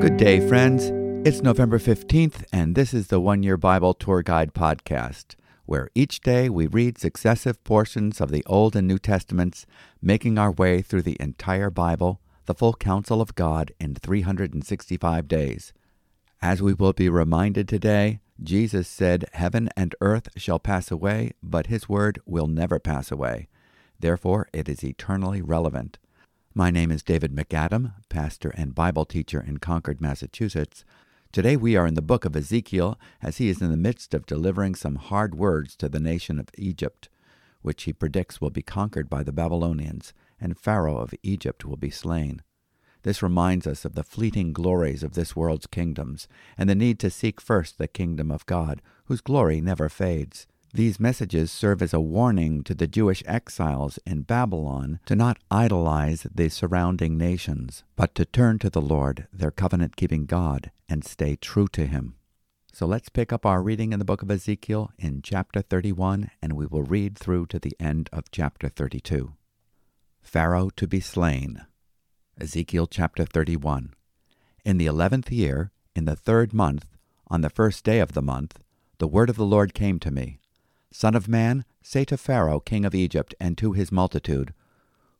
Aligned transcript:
Good 0.00 0.16
day, 0.16 0.40
friends. 0.48 0.90
It's 1.28 1.42
November 1.42 1.78
15th, 1.78 2.44
and 2.50 2.74
this 2.74 2.94
is 2.94 3.08
the 3.08 3.20
One 3.20 3.42
Year 3.42 3.58
Bible 3.58 3.92
Tour 3.92 4.22
Guide 4.22 4.54
podcast, 4.54 5.34
where 5.66 5.90
each 5.94 6.22
day 6.22 6.48
we 6.48 6.66
read 6.66 6.96
successive 6.96 7.62
portions 7.62 8.22
of 8.22 8.30
the 8.30 8.42
Old 8.46 8.74
and 8.74 8.88
New 8.88 8.98
Testaments, 8.98 9.66
making 10.00 10.38
our 10.38 10.50
way 10.50 10.80
through 10.80 11.02
the 11.02 11.18
entire 11.20 11.68
Bible, 11.68 12.22
the 12.46 12.54
full 12.54 12.72
counsel 12.72 13.20
of 13.20 13.34
God, 13.34 13.74
in 13.78 13.94
365 13.94 15.28
days. 15.28 15.74
As 16.40 16.62
we 16.62 16.72
will 16.72 16.94
be 16.94 17.10
reminded 17.10 17.68
today, 17.68 18.20
Jesus 18.42 18.88
said, 18.88 19.26
Heaven 19.34 19.68
and 19.76 19.94
earth 20.00 20.30
shall 20.36 20.58
pass 20.58 20.90
away, 20.90 21.32
but 21.42 21.66
his 21.66 21.86
word 21.86 22.18
will 22.24 22.46
never 22.46 22.78
pass 22.78 23.12
away. 23.12 23.48
Therefore, 24.02 24.48
it 24.52 24.68
is 24.68 24.82
eternally 24.82 25.40
relevant. 25.40 25.96
My 26.54 26.72
name 26.72 26.90
is 26.90 27.04
David 27.04 27.32
MacAdam, 27.32 27.92
pastor 28.08 28.52
and 28.56 28.74
Bible 28.74 29.04
teacher 29.04 29.40
in 29.40 29.58
Concord, 29.58 30.00
Massachusetts. 30.00 30.84
Today 31.30 31.56
we 31.56 31.76
are 31.76 31.86
in 31.86 31.94
the 31.94 32.02
book 32.02 32.24
of 32.24 32.34
Ezekiel 32.34 32.98
as 33.22 33.36
he 33.36 33.48
is 33.48 33.62
in 33.62 33.70
the 33.70 33.76
midst 33.76 34.12
of 34.12 34.26
delivering 34.26 34.74
some 34.74 34.96
hard 34.96 35.36
words 35.36 35.76
to 35.76 35.88
the 35.88 36.00
nation 36.00 36.40
of 36.40 36.48
Egypt, 36.58 37.08
which 37.62 37.84
he 37.84 37.92
predicts 37.92 38.40
will 38.40 38.50
be 38.50 38.60
conquered 38.60 39.08
by 39.08 39.22
the 39.22 39.30
Babylonians, 39.30 40.12
and 40.40 40.58
Pharaoh 40.58 40.98
of 40.98 41.14
Egypt 41.22 41.64
will 41.64 41.76
be 41.76 41.90
slain. 41.90 42.42
This 43.04 43.22
reminds 43.22 43.68
us 43.68 43.84
of 43.84 43.94
the 43.94 44.02
fleeting 44.02 44.52
glories 44.52 45.04
of 45.04 45.14
this 45.14 45.36
world's 45.36 45.68
kingdoms, 45.68 46.26
and 46.58 46.68
the 46.68 46.74
need 46.74 46.98
to 46.98 47.08
seek 47.08 47.40
first 47.40 47.78
the 47.78 47.86
kingdom 47.86 48.32
of 48.32 48.46
God, 48.46 48.82
whose 49.04 49.20
glory 49.20 49.60
never 49.60 49.88
fades. 49.88 50.48
These 50.74 50.98
messages 50.98 51.52
serve 51.52 51.82
as 51.82 51.92
a 51.92 52.00
warning 52.00 52.64
to 52.64 52.74
the 52.74 52.86
Jewish 52.86 53.22
exiles 53.26 53.98
in 54.06 54.22
Babylon 54.22 55.00
to 55.04 55.14
not 55.14 55.38
idolize 55.50 56.26
the 56.34 56.48
surrounding 56.48 57.18
nations, 57.18 57.84
but 57.94 58.14
to 58.14 58.24
turn 58.24 58.58
to 58.60 58.70
the 58.70 58.80
Lord, 58.80 59.28
their 59.30 59.50
covenant 59.50 59.96
keeping 59.96 60.24
God, 60.24 60.70
and 60.88 61.04
stay 61.04 61.36
true 61.36 61.68
to 61.72 61.84
Him. 61.84 62.14
So 62.72 62.86
let's 62.86 63.10
pick 63.10 63.34
up 63.34 63.44
our 63.44 63.62
reading 63.62 63.92
in 63.92 63.98
the 63.98 64.04
book 64.06 64.22
of 64.22 64.30
Ezekiel 64.30 64.92
in 64.98 65.20
chapter 65.20 65.60
31, 65.60 66.30
and 66.40 66.54
we 66.54 66.64
will 66.64 66.84
read 66.84 67.18
through 67.18 67.46
to 67.46 67.58
the 67.58 67.76
end 67.78 68.08
of 68.10 68.30
chapter 68.30 68.70
32. 68.70 69.34
Pharaoh 70.22 70.70
to 70.76 70.86
be 70.86 71.00
slain. 71.00 71.66
Ezekiel 72.40 72.86
chapter 72.86 73.26
31. 73.26 73.92
In 74.64 74.78
the 74.78 74.86
eleventh 74.86 75.30
year, 75.30 75.70
in 75.94 76.06
the 76.06 76.16
third 76.16 76.54
month, 76.54 76.86
on 77.28 77.42
the 77.42 77.50
first 77.50 77.84
day 77.84 77.98
of 77.98 78.12
the 78.12 78.22
month, 78.22 78.58
the 78.96 79.06
word 79.06 79.28
of 79.28 79.36
the 79.36 79.44
Lord 79.44 79.74
came 79.74 79.98
to 79.98 80.10
me. 80.10 80.38
Son 80.94 81.14
of 81.14 81.26
man, 81.26 81.64
say 81.80 82.04
to 82.04 82.18
Pharaoh, 82.18 82.60
king 82.60 82.84
of 82.84 82.94
Egypt, 82.94 83.34
and 83.40 83.56
to 83.56 83.72
his 83.72 83.90
multitude, 83.90 84.52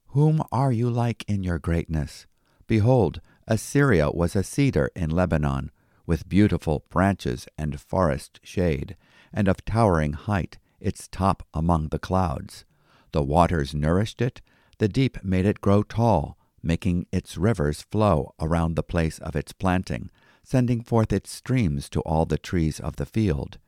Whom 0.09 0.43
are 0.53 0.71
you 0.71 0.91
like 0.91 1.25
in 1.27 1.43
your 1.43 1.59
greatness? 1.59 2.27
Behold, 2.67 3.23
Assyria 3.49 4.11
was 4.11 4.37
a 4.37 4.43
cedar 4.43 4.91
in 4.95 5.09
Lebanon, 5.09 5.71
with 6.07 6.29
beautiful 6.29 6.85
branches 6.91 7.49
and 7.57 7.81
forest 7.81 8.39
shade, 8.43 8.97
and 9.33 9.49
of 9.49 9.65
towering 9.65 10.13
height, 10.13 10.59
its 10.79 11.09
top 11.09 11.43
among 11.55 11.89
the 11.89 11.99
clouds. 11.99 12.67
The 13.13 13.23
waters 13.23 13.75
nourished 13.75 14.21
it, 14.21 14.43
the 14.77 14.89
deep 14.89 15.25
made 15.25 15.47
it 15.47 15.63
grow 15.63 15.83
tall, 15.83 16.37
making 16.63 17.07
its 17.11 17.39
rivers 17.39 17.81
flow 17.81 18.35
around 18.39 18.77
the 18.77 18.83
place 18.83 19.19
of 19.21 19.35
its 19.35 19.53
planting, 19.53 20.11
sending 20.43 20.83
forth 20.83 21.15
its 21.15 21.31
streams 21.31 21.89
to 21.89 22.01
all 22.03 22.27
the 22.27 22.37
trees 22.37 22.79
of 22.79 22.97
the 22.97 23.07
field. 23.07 23.59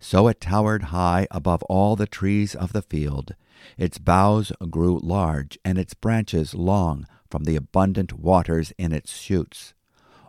So 0.00 0.28
it 0.28 0.40
towered 0.40 0.84
high 0.84 1.28
above 1.30 1.62
all 1.64 1.94
the 1.94 2.06
trees 2.06 2.54
of 2.54 2.72
the 2.72 2.82
field. 2.82 3.34
Its 3.76 3.98
boughs 3.98 4.50
grew 4.70 4.98
large, 4.98 5.58
and 5.64 5.78
its 5.78 5.92
branches 5.92 6.54
long 6.54 7.06
from 7.30 7.44
the 7.44 7.54
abundant 7.56 8.18
waters 8.18 8.72
in 8.78 8.92
its 8.92 9.12
shoots. 9.12 9.74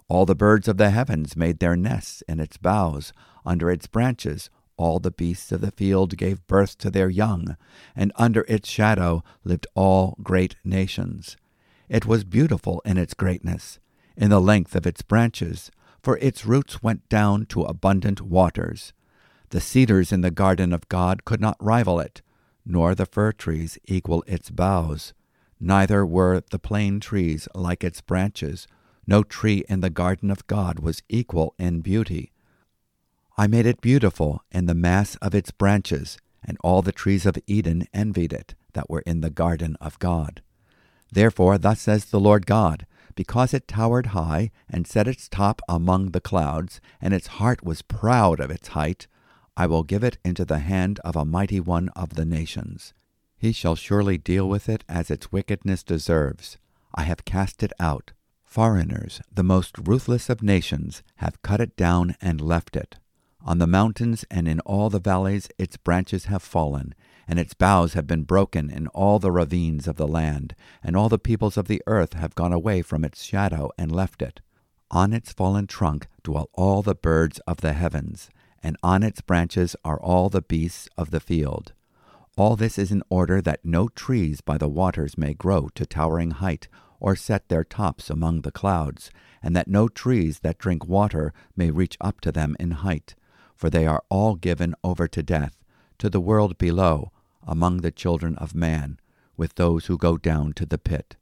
All 0.10 0.26
the 0.26 0.36
birds 0.36 0.68
of 0.68 0.76
the 0.76 0.90
heavens 0.90 1.38
made 1.38 1.60
their 1.60 1.78
nests 1.78 2.22
in 2.28 2.42
its 2.42 2.58
boughs. 2.58 3.14
Under 3.46 3.72
its 3.72 3.88
branches 3.88 4.50
all 4.76 5.00
the 5.00 5.12
beasts 5.12 5.52
of 5.54 5.62
the 5.62 5.72
field 5.72 6.18
gave 6.18 6.46
birth 6.48 6.78
to 6.80 6.92
their 6.92 7.10
young, 7.10 7.56
and 7.96 8.12
under 8.18 8.46
its 8.50 8.68
shadow 8.68 9.24
lived 9.46 9.68
all 9.74 10.18
great 10.22 10.58
nations. 10.66 11.38
It 11.88 12.06
was 12.06 12.24
beautiful 12.26 12.82
in 12.84 12.98
its 12.98 13.14
greatness, 13.14 13.80
in 14.18 14.30
the 14.30 14.42
length 14.42 14.76
of 14.76 14.86
its 14.86 15.02
branches, 15.02 15.72
for 16.04 16.18
its 16.18 16.46
roots 16.46 16.84
went 16.84 17.08
down 17.08 17.46
to 17.48 17.64
abundant 17.64 18.22
waters. 18.22 18.92
The 19.52 19.62
cedars 19.62 20.14
in 20.14 20.22
the 20.22 20.32
garden 20.32 20.72
of 20.72 20.88
God 20.88 21.26
could 21.26 21.42
not 21.42 21.58
rival 21.60 22.00
it, 22.00 22.22
nor 22.66 22.96
the 22.96 23.06
fir 23.06 23.34
trees 23.34 23.78
equal 23.86 24.24
its 24.26 24.50
boughs. 24.50 25.14
Neither 25.60 26.06
were 26.06 26.42
the 26.50 26.58
plane 26.58 27.02
trees 27.02 27.50
like 27.54 27.84
its 27.84 28.00
branches. 28.00 28.66
No 29.06 29.24
tree 29.24 29.66
in 29.68 29.82
the 29.82 29.90
garden 29.90 30.32
of 30.32 30.48
God 30.48 30.80
was 30.80 31.04
equal 31.10 31.54
in 31.60 31.82
beauty. 31.82 32.32
I 33.38 33.48
made 33.48 33.66
it 33.66 33.82
beautiful 33.82 34.42
in 34.54 34.68
the 34.68 34.74
mass 34.74 35.16
of 35.18 35.36
its 35.36 35.52
branches, 35.52 36.18
and 36.42 36.58
all 36.64 36.82
the 36.82 36.94
trees 36.94 37.26
of 37.26 37.38
Eden 37.46 37.88
envied 37.94 38.32
it 38.32 38.56
that 38.72 38.90
were 38.90 39.02
in 39.02 39.20
the 39.20 39.30
garden 39.30 39.76
of 39.82 40.00
God. 40.00 40.42
Therefore, 41.12 41.58
thus 41.58 41.82
says 41.82 42.06
the 42.06 42.22
Lord 42.22 42.46
God, 42.46 42.86
because 43.16 43.54
it 43.54 43.68
towered 43.68 44.08
high 44.08 44.52
and 44.70 44.88
set 44.88 45.10
its 45.10 45.28
top 45.28 45.62
among 45.68 46.12
the 46.12 46.22
clouds, 46.22 46.80
and 47.02 47.14
its 47.14 47.28
heart 47.28 47.66
was 47.66 47.82
proud 47.82 48.40
of 48.40 48.50
its 48.50 48.70
height, 48.70 49.08
I 49.58 49.68
will 49.68 49.84
give 49.84 50.04
it 50.04 50.18
into 50.24 50.46
the 50.46 50.60
hand 50.60 51.00
of 51.04 51.16
a 51.16 51.26
mighty 51.26 51.60
one 51.60 51.90
of 51.90 52.16
the 52.16 52.26
nations. 52.26 52.94
He 53.38 53.52
shall 53.52 53.76
surely 53.76 54.18
deal 54.18 54.48
with 54.48 54.70
it 54.70 54.84
as 54.88 55.12
its 55.12 55.32
wickedness 55.32 55.84
deserves. 55.84 56.58
I 56.94 57.04
have 57.04 57.26
cast 57.26 57.64
it 57.64 57.74
out. 57.80 58.12
Foreigners, 58.44 59.22
the 59.34 59.44
most 59.44 59.78
ruthless 59.78 60.30
of 60.30 60.44
nations, 60.44 61.04
have 61.16 61.42
cut 61.42 61.62
it 61.62 61.76
down 61.76 62.16
and 62.22 62.42
left 62.42 62.76
it. 62.76 62.98
On 63.44 63.58
the 63.58 63.68
mountains 63.68 64.24
and 64.30 64.48
in 64.48 64.60
all 64.62 64.90
the 64.90 65.00
valleys 65.00 65.50
its 65.58 65.78
branches 65.78 66.26
have 66.26 66.44
fallen, 66.44 66.94
and 67.28 67.40
its 67.40 67.54
boughs 67.54 67.94
have 67.94 68.06
been 68.06 68.24
broken 68.24 68.70
in 68.70 68.88
all 68.88 69.20
the 69.20 69.32
ravines 69.32 69.88
of 69.88 69.96
the 69.96 70.08
land, 70.08 70.54
and 70.84 70.96
all 70.96 71.10
the 71.10 71.18
peoples 71.18 71.58
of 71.58 71.68
the 71.68 71.82
earth 71.88 72.14
have 72.14 72.36
gone 72.36 72.54
away 72.54 72.82
from 72.82 73.04
its 73.04 73.24
shadow 73.24 73.72
and 73.78 73.92
left 73.92 74.22
it. 74.22 74.42
On 74.92 75.14
its 75.14 75.32
fallen 75.32 75.66
trunk 75.66 76.08
dwell 76.22 76.50
all 76.54 76.82
the 76.82 76.94
birds 76.94 77.40
of 77.48 77.62
the 77.62 77.74
heavens, 77.74 78.30
and 78.64 78.78
on 78.84 79.04
its 79.04 79.22
branches 79.22 79.76
are 79.84 80.00
all 80.00 80.30
the 80.30 80.42
beasts 80.42 80.88
of 80.98 81.12
the 81.12 81.20
field. 81.20 81.74
All 82.38 82.56
this 82.56 82.78
is 82.78 82.92
in 82.92 83.04
order 83.10 83.42
that 83.42 83.66
no 83.66 83.88
trees 83.90 84.42
by 84.42 84.58
the 84.58 84.70
waters 84.70 85.18
may 85.18 85.34
grow 85.34 85.70
to 85.76 85.86
towering 85.86 86.32
height, 86.32 86.68
or 87.00 87.16
set 87.16 87.50
their 87.50 87.64
tops 87.64 88.10
among 88.10 88.42
the 88.42 88.52
clouds, 88.52 89.10
and 89.42 89.56
that 89.56 89.68
no 89.68 89.88
trees 89.88 90.40
that 90.40 90.60
drink 90.60 90.88
water 90.88 91.34
may 91.56 91.72
reach 91.72 91.98
up 92.00 92.22
to 92.22 92.32
them 92.32 92.56
in 92.60 92.72
height, 92.72 93.16
for 93.56 93.70
they 93.70 93.86
are 93.86 94.04
all 94.10 94.36
given 94.36 94.76
over 94.84 95.08
to 95.08 95.24
death, 95.24 95.58
to 95.98 96.10
the 96.10 96.22
world 96.22 96.58
below, 96.58 97.12
among 97.46 97.78
the 97.78 97.92
children 97.92 98.36
of 98.38 98.56
man, 98.56 99.00
with 99.36 99.56
those 99.56 99.88
who 99.88 99.98
go 99.98 100.16
down 100.18 100.54
to 100.54 100.66
the 100.66 100.78
pit. 100.78 101.16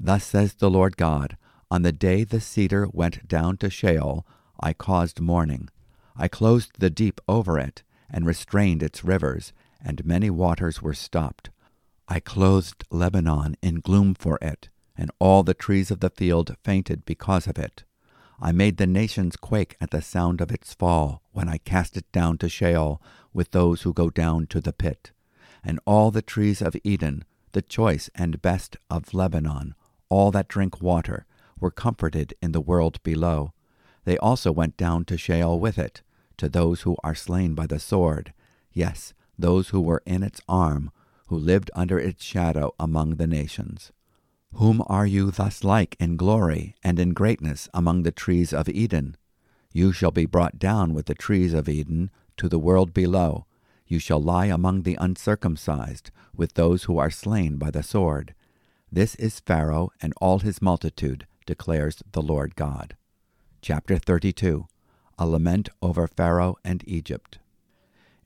Thus 0.00 0.24
says 0.24 0.54
the 0.54 0.70
Lord 0.70 0.96
God, 0.96 1.36
On 1.70 1.82
the 1.82 1.92
day 1.92 2.24
the 2.24 2.40
cedar 2.40 2.88
went 2.90 3.28
down 3.28 3.58
to 3.58 3.70
Sheol, 3.70 4.26
I 4.58 4.72
caused 4.72 5.20
mourning. 5.20 5.68
I 6.16 6.28
closed 6.28 6.72
the 6.78 6.90
deep 6.90 7.20
over 7.28 7.58
it, 7.58 7.82
and 8.10 8.26
restrained 8.26 8.82
its 8.82 9.02
rivers, 9.04 9.52
and 9.82 10.04
many 10.04 10.30
waters 10.30 10.82
were 10.82 10.94
stopped. 10.94 11.50
I 12.08 12.20
clothed 12.20 12.84
Lebanon 12.90 13.56
in 13.62 13.80
gloom 13.80 14.14
for 14.14 14.38
it, 14.42 14.68
and 14.96 15.10
all 15.18 15.42
the 15.42 15.54
trees 15.54 15.90
of 15.90 16.00
the 16.00 16.10
field 16.10 16.54
fainted 16.62 17.04
because 17.04 17.46
of 17.46 17.58
it. 17.58 17.84
I 18.40 18.52
made 18.52 18.76
the 18.76 18.86
nations 18.86 19.36
quake 19.36 19.76
at 19.80 19.90
the 19.90 20.02
sound 20.02 20.40
of 20.40 20.50
its 20.50 20.74
fall, 20.74 21.22
when 21.32 21.48
I 21.48 21.58
cast 21.58 21.96
it 21.96 22.10
down 22.12 22.38
to 22.38 22.48
Sheol 22.48 23.00
with 23.32 23.52
those 23.52 23.82
who 23.82 23.92
go 23.92 24.10
down 24.10 24.46
to 24.48 24.60
the 24.60 24.72
pit. 24.72 25.12
And 25.64 25.80
all 25.86 26.10
the 26.10 26.22
trees 26.22 26.60
of 26.60 26.76
Eden, 26.84 27.24
the 27.52 27.62
choice 27.62 28.10
and 28.14 28.42
best 28.42 28.76
of 28.90 29.14
Lebanon, 29.14 29.74
all 30.08 30.30
that 30.32 30.48
drink 30.48 30.82
water, 30.82 31.24
were 31.58 31.70
comforted 31.70 32.34
in 32.42 32.52
the 32.52 32.60
world 32.60 33.02
below. 33.02 33.52
They 34.04 34.18
also 34.18 34.50
went 34.50 34.76
down 34.76 35.04
to 35.06 35.16
Sheol 35.16 35.60
with 35.60 35.78
it, 35.78 36.02
to 36.38 36.48
those 36.48 36.82
who 36.82 36.96
are 37.04 37.14
slain 37.14 37.54
by 37.54 37.66
the 37.66 37.78
sword, 37.78 38.32
yes, 38.72 39.14
those 39.38 39.68
who 39.68 39.80
were 39.80 40.02
in 40.04 40.22
its 40.22 40.40
arm, 40.48 40.90
who 41.26 41.36
lived 41.36 41.70
under 41.74 41.98
its 41.98 42.24
shadow 42.24 42.74
among 42.78 43.16
the 43.16 43.26
nations. 43.26 43.92
Whom 44.54 44.82
are 44.86 45.06
you 45.06 45.30
thus 45.30 45.64
like 45.64 45.96
in 45.98 46.16
glory 46.16 46.74
and 46.82 46.98
in 46.98 47.14
greatness 47.14 47.68
among 47.72 48.02
the 48.02 48.12
trees 48.12 48.52
of 48.52 48.68
Eden? 48.68 49.16
You 49.72 49.92
shall 49.92 50.10
be 50.10 50.26
brought 50.26 50.58
down 50.58 50.92
with 50.92 51.06
the 51.06 51.14
trees 51.14 51.54
of 51.54 51.68
Eden 51.68 52.10
to 52.36 52.48
the 52.48 52.58
world 52.58 52.92
below. 52.92 53.46
You 53.86 53.98
shall 53.98 54.22
lie 54.22 54.46
among 54.46 54.82
the 54.82 54.98
uncircumcised, 55.00 56.10
with 56.36 56.54
those 56.54 56.84
who 56.84 56.98
are 56.98 57.10
slain 57.10 57.56
by 57.56 57.70
the 57.70 57.82
sword. 57.82 58.34
This 58.90 59.14
is 59.14 59.40
Pharaoh 59.40 59.90
and 60.02 60.12
all 60.20 60.40
his 60.40 60.60
multitude, 60.60 61.26
declares 61.46 62.02
the 62.12 62.22
Lord 62.22 62.56
God. 62.56 62.96
Chapter 63.64 63.96
32 63.96 64.66
A 65.20 65.24
Lament 65.24 65.68
over 65.80 66.08
Pharaoh 66.08 66.56
and 66.64 66.82
Egypt. 66.84 67.38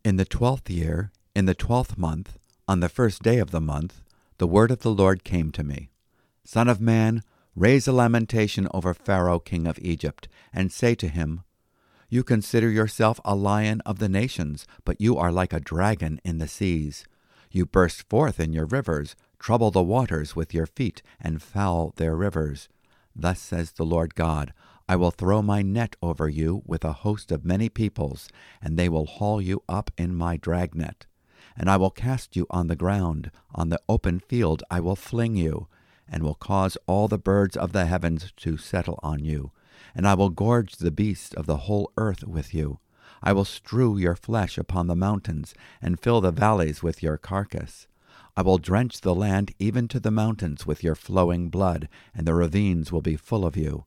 In 0.02 0.16
the 0.16 0.24
twelfth 0.24 0.70
year, 0.70 1.12
in 1.34 1.44
the 1.44 1.54
twelfth 1.54 1.98
month, 1.98 2.38
on 2.66 2.80
the 2.80 2.88
first 2.88 3.22
day 3.22 3.36
of 3.36 3.50
the 3.50 3.60
month, 3.60 4.00
the 4.38 4.46
word 4.46 4.70
of 4.70 4.80
the 4.80 4.90
Lord 4.90 5.24
came 5.24 5.52
to 5.52 5.62
me 5.62 5.90
Son 6.42 6.70
of 6.70 6.80
man, 6.80 7.22
raise 7.54 7.86
a 7.86 7.92
lamentation 7.92 8.66
over 8.72 8.94
Pharaoh 8.94 9.38
king 9.38 9.66
of 9.66 9.78
Egypt, 9.82 10.26
and 10.54 10.72
say 10.72 10.94
to 10.94 11.06
him, 11.06 11.42
You 12.08 12.24
consider 12.24 12.70
yourself 12.70 13.20
a 13.22 13.34
lion 13.34 13.82
of 13.82 13.98
the 13.98 14.08
nations, 14.08 14.66
but 14.86 15.02
you 15.02 15.18
are 15.18 15.30
like 15.30 15.52
a 15.52 15.60
dragon 15.60 16.18
in 16.24 16.38
the 16.38 16.48
seas. 16.48 17.04
You 17.50 17.66
burst 17.66 18.08
forth 18.08 18.40
in 18.40 18.54
your 18.54 18.64
rivers, 18.64 19.14
trouble 19.38 19.70
the 19.70 19.82
waters 19.82 20.34
with 20.34 20.54
your 20.54 20.64
feet, 20.64 21.02
and 21.20 21.42
foul 21.42 21.92
their 21.96 22.16
rivers. 22.16 22.70
Thus 23.14 23.38
says 23.38 23.72
the 23.72 23.84
Lord 23.84 24.14
God, 24.14 24.54
I 24.88 24.94
will 24.94 25.10
throw 25.10 25.42
my 25.42 25.62
net 25.62 25.96
over 26.00 26.28
you 26.28 26.62
with 26.64 26.84
a 26.84 26.92
host 26.92 27.32
of 27.32 27.44
many 27.44 27.68
peoples, 27.68 28.28
and 28.62 28.78
they 28.78 28.88
will 28.88 29.06
haul 29.06 29.42
you 29.42 29.64
up 29.68 29.90
in 29.98 30.14
my 30.14 30.36
dragnet. 30.36 31.06
And 31.56 31.68
I 31.68 31.76
will 31.76 31.90
cast 31.90 32.36
you 32.36 32.46
on 32.50 32.68
the 32.68 32.76
ground, 32.76 33.32
on 33.52 33.70
the 33.70 33.80
open 33.88 34.20
field 34.20 34.62
I 34.70 34.78
will 34.78 34.94
fling 34.94 35.34
you, 35.34 35.66
and 36.08 36.22
will 36.22 36.34
cause 36.36 36.78
all 36.86 37.08
the 37.08 37.18
birds 37.18 37.56
of 37.56 37.72
the 37.72 37.86
heavens 37.86 38.32
to 38.36 38.56
settle 38.56 39.00
on 39.02 39.24
you. 39.24 39.50
And 39.92 40.06
I 40.06 40.14
will 40.14 40.30
gorge 40.30 40.76
the 40.76 40.92
beasts 40.92 41.34
of 41.34 41.46
the 41.46 41.56
whole 41.56 41.90
earth 41.96 42.22
with 42.22 42.54
you. 42.54 42.78
I 43.22 43.32
will 43.32 43.44
strew 43.44 43.98
your 43.98 44.14
flesh 44.14 44.56
upon 44.56 44.86
the 44.86 44.94
mountains, 44.94 45.52
and 45.82 45.98
fill 45.98 46.20
the 46.20 46.30
valleys 46.30 46.84
with 46.84 47.02
your 47.02 47.16
carcass. 47.16 47.88
I 48.36 48.42
will 48.42 48.58
drench 48.58 49.00
the 49.00 49.14
land 49.16 49.52
even 49.58 49.88
to 49.88 49.98
the 49.98 50.12
mountains 50.12 50.64
with 50.64 50.84
your 50.84 50.94
flowing 50.94 51.48
blood, 51.48 51.88
and 52.14 52.24
the 52.24 52.34
ravines 52.34 52.92
will 52.92 53.02
be 53.02 53.16
full 53.16 53.44
of 53.44 53.56
you. 53.56 53.84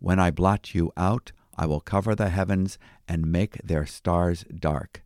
When 0.00 0.18
I 0.18 0.30
blot 0.30 0.74
you 0.74 0.92
out, 0.96 1.30
I 1.56 1.66
will 1.66 1.80
cover 1.80 2.14
the 2.14 2.30
heavens 2.30 2.78
and 3.06 3.30
make 3.30 3.60
their 3.62 3.84
stars 3.84 4.44
dark. 4.44 5.04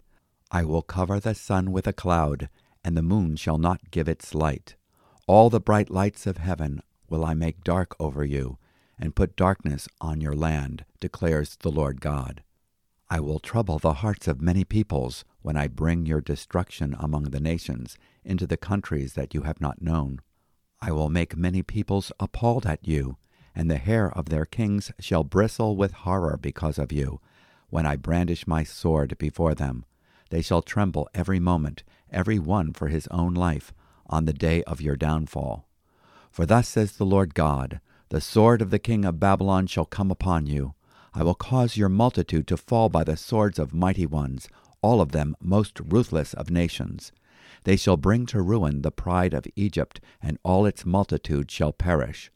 I 0.52 0.64
will 0.64 0.82
cover 0.82 1.18
the 1.18 1.34
sun 1.34 1.72
with 1.72 1.88
a 1.88 1.92
cloud, 1.92 2.48
and 2.84 2.96
the 2.96 3.02
moon 3.02 3.34
shall 3.34 3.58
not 3.58 3.90
give 3.90 4.08
its 4.08 4.34
light. 4.34 4.76
All 5.26 5.50
the 5.50 5.58
bright 5.60 5.90
lights 5.90 6.28
of 6.28 6.36
heaven 6.36 6.80
will 7.10 7.24
I 7.24 7.34
make 7.34 7.64
dark 7.64 7.96
over 7.98 8.24
you, 8.24 8.58
and 8.96 9.16
put 9.16 9.34
darkness 9.34 9.88
on 10.00 10.20
your 10.20 10.36
land, 10.36 10.84
declares 11.00 11.56
the 11.56 11.72
Lord 11.72 12.00
God. 12.00 12.44
I 13.10 13.18
will 13.18 13.40
trouble 13.40 13.80
the 13.80 13.94
hearts 13.94 14.28
of 14.28 14.40
many 14.40 14.64
peoples 14.64 15.24
when 15.42 15.56
I 15.56 15.66
bring 15.66 16.06
your 16.06 16.20
destruction 16.20 16.94
among 17.00 17.24
the 17.24 17.40
nations 17.40 17.98
into 18.24 18.46
the 18.46 18.56
countries 18.56 19.14
that 19.14 19.34
you 19.34 19.42
have 19.42 19.60
not 19.60 19.82
known. 19.82 20.20
I 20.80 20.92
will 20.92 21.10
make 21.10 21.36
many 21.36 21.62
peoples 21.62 22.12
appalled 22.20 22.64
at 22.64 22.86
you, 22.86 23.16
and 23.54 23.70
the 23.70 23.76
hair 23.76 24.10
of 24.10 24.28
their 24.28 24.44
kings 24.44 24.90
shall 24.98 25.24
bristle 25.24 25.76
with 25.76 25.92
horror 25.92 26.38
because 26.40 26.78
of 26.78 26.92
you, 26.92 27.20
when 27.70 27.86
I 27.86 27.96
brandish 27.96 28.46
my 28.46 28.64
sword 28.64 29.16
before 29.18 29.54
them. 29.54 29.84
They 30.30 30.42
shall 30.42 30.62
tremble 30.62 31.08
every 31.14 31.38
moment, 31.38 31.84
every 32.10 32.38
one 32.38 32.72
for 32.72 32.88
his 32.88 33.06
own 33.08 33.34
life, 33.34 33.72
on 34.06 34.24
the 34.24 34.32
day 34.32 34.62
of 34.64 34.80
your 34.80 34.96
downfall. 34.96 35.66
For 36.30 36.46
thus 36.46 36.68
says 36.68 36.92
the 36.92 37.06
Lord 37.06 37.34
God, 37.34 37.80
The 38.08 38.20
sword 38.20 38.60
of 38.60 38.70
the 38.70 38.78
king 38.78 39.04
of 39.04 39.20
Babylon 39.20 39.66
shall 39.66 39.84
come 39.84 40.10
upon 40.10 40.46
you. 40.46 40.74
I 41.12 41.22
will 41.22 41.34
cause 41.34 41.76
your 41.76 41.88
multitude 41.88 42.48
to 42.48 42.56
fall 42.56 42.88
by 42.88 43.04
the 43.04 43.16
swords 43.16 43.58
of 43.58 43.72
mighty 43.72 44.06
ones, 44.06 44.48
all 44.82 45.00
of 45.00 45.12
them 45.12 45.36
most 45.40 45.78
ruthless 45.80 46.34
of 46.34 46.50
nations. 46.50 47.12
They 47.62 47.76
shall 47.76 47.96
bring 47.96 48.26
to 48.26 48.42
ruin 48.42 48.82
the 48.82 48.90
pride 48.90 49.32
of 49.32 49.46
Egypt, 49.56 50.00
and 50.20 50.38
all 50.42 50.66
its 50.66 50.84
multitude 50.84 51.50
shall 51.50 51.72
perish. 51.72 52.30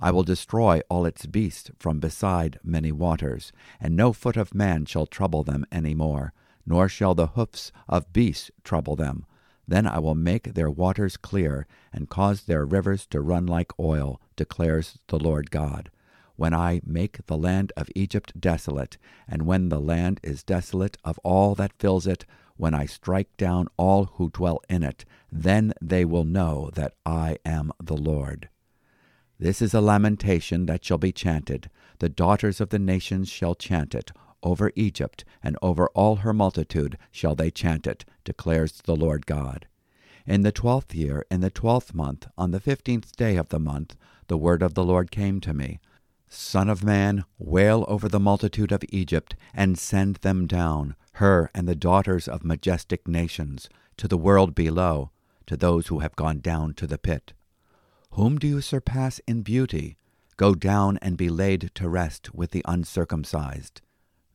I 0.00 0.10
will 0.10 0.24
destroy 0.24 0.80
all 0.88 1.06
its 1.06 1.26
beasts 1.26 1.70
from 1.78 2.00
beside 2.00 2.58
many 2.62 2.92
waters, 2.92 3.52
and 3.80 3.96
no 3.96 4.12
foot 4.12 4.36
of 4.36 4.54
man 4.54 4.86
shall 4.86 5.06
trouble 5.06 5.44
them 5.44 5.64
any 5.70 5.94
more, 5.94 6.32
nor 6.66 6.88
shall 6.88 7.14
the 7.14 7.28
hoofs 7.28 7.72
of 7.88 8.12
beasts 8.12 8.50
trouble 8.64 8.96
them. 8.96 9.26
Then 9.66 9.86
I 9.86 9.98
will 9.98 10.14
make 10.14 10.54
their 10.54 10.70
waters 10.70 11.16
clear, 11.16 11.66
and 11.92 12.08
cause 12.08 12.42
their 12.42 12.66
rivers 12.66 13.06
to 13.06 13.20
run 13.20 13.46
like 13.46 13.78
oil, 13.78 14.20
declares 14.36 14.98
the 15.08 15.18
Lord 15.18 15.50
God. 15.50 15.90
When 16.36 16.52
I 16.52 16.80
make 16.84 17.24
the 17.26 17.38
land 17.38 17.72
of 17.76 17.88
Egypt 17.94 18.40
desolate, 18.40 18.98
and 19.28 19.46
when 19.46 19.68
the 19.68 19.80
land 19.80 20.20
is 20.22 20.42
desolate 20.42 20.98
of 21.04 21.18
all 21.22 21.54
that 21.54 21.78
fills 21.78 22.06
it, 22.06 22.26
when 22.56 22.74
I 22.74 22.86
strike 22.86 23.36
down 23.36 23.68
all 23.76 24.06
who 24.14 24.30
dwell 24.30 24.60
in 24.68 24.82
it, 24.82 25.04
then 25.30 25.72
they 25.80 26.04
will 26.04 26.24
know 26.24 26.70
that 26.74 26.94
I 27.06 27.38
am 27.44 27.72
the 27.82 27.96
Lord. 27.96 28.48
This 29.44 29.60
is 29.60 29.74
a 29.74 29.82
lamentation 29.82 30.64
that 30.64 30.82
shall 30.82 30.96
be 30.96 31.12
chanted. 31.12 31.68
The 31.98 32.08
daughters 32.08 32.62
of 32.62 32.70
the 32.70 32.78
nations 32.78 33.28
shall 33.28 33.54
chant 33.54 33.94
it. 33.94 34.10
Over 34.42 34.72
Egypt 34.74 35.22
and 35.42 35.58
over 35.60 35.88
all 35.88 36.16
her 36.16 36.32
multitude 36.32 36.96
shall 37.12 37.34
they 37.34 37.50
chant 37.50 37.86
it, 37.86 38.06
declares 38.24 38.80
the 38.80 38.96
Lord 38.96 39.26
God. 39.26 39.66
In 40.26 40.44
the 40.44 40.50
twelfth 40.50 40.94
year, 40.94 41.26
in 41.30 41.42
the 41.42 41.50
twelfth 41.50 41.92
month, 41.92 42.26
on 42.38 42.52
the 42.52 42.58
fifteenth 42.58 43.16
day 43.16 43.36
of 43.36 43.50
the 43.50 43.60
month, 43.60 43.96
the 44.28 44.38
word 44.38 44.62
of 44.62 44.72
the 44.72 44.82
Lord 44.82 45.10
came 45.10 45.42
to 45.42 45.52
me. 45.52 45.78
Son 46.26 46.70
of 46.70 46.82
man, 46.82 47.26
wail 47.38 47.84
over 47.86 48.08
the 48.08 48.18
multitude 48.18 48.72
of 48.72 48.82
Egypt, 48.88 49.36
and 49.52 49.78
send 49.78 50.16
them 50.16 50.46
down, 50.46 50.96
her 51.16 51.50
and 51.54 51.68
the 51.68 51.76
daughters 51.76 52.28
of 52.28 52.44
majestic 52.44 53.06
nations, 53.06 53.68
to 53.98 54.08
the 54.08 54.16
world 54.16 54.54
below, 54.54 55.10
to 55.44 55.54
those 55.54 55.88
who 55.88 55.98
have 55.98 56.16
gone 56.16 56.40
down 56.40 56.72
to 56.72 56.86
the 56.86 56.96
pit. 56.96 57.34
Whom 58.14 58.38
do 58.38 58.46
you 58.46 58.60
surpass 58.60 59.20
in 59.26 59.42
beauty? 59.42 59.98
Go 60.36 60.54
down 60.54 60.98
and 61.02 61.16
be 61.16 61.28
laid 61.28 61.72
to 61.74 61.88
rest 61.88 62.32
with 62.32 62.52
the 62.52 62.62
uncircumcised. 62.64 63.82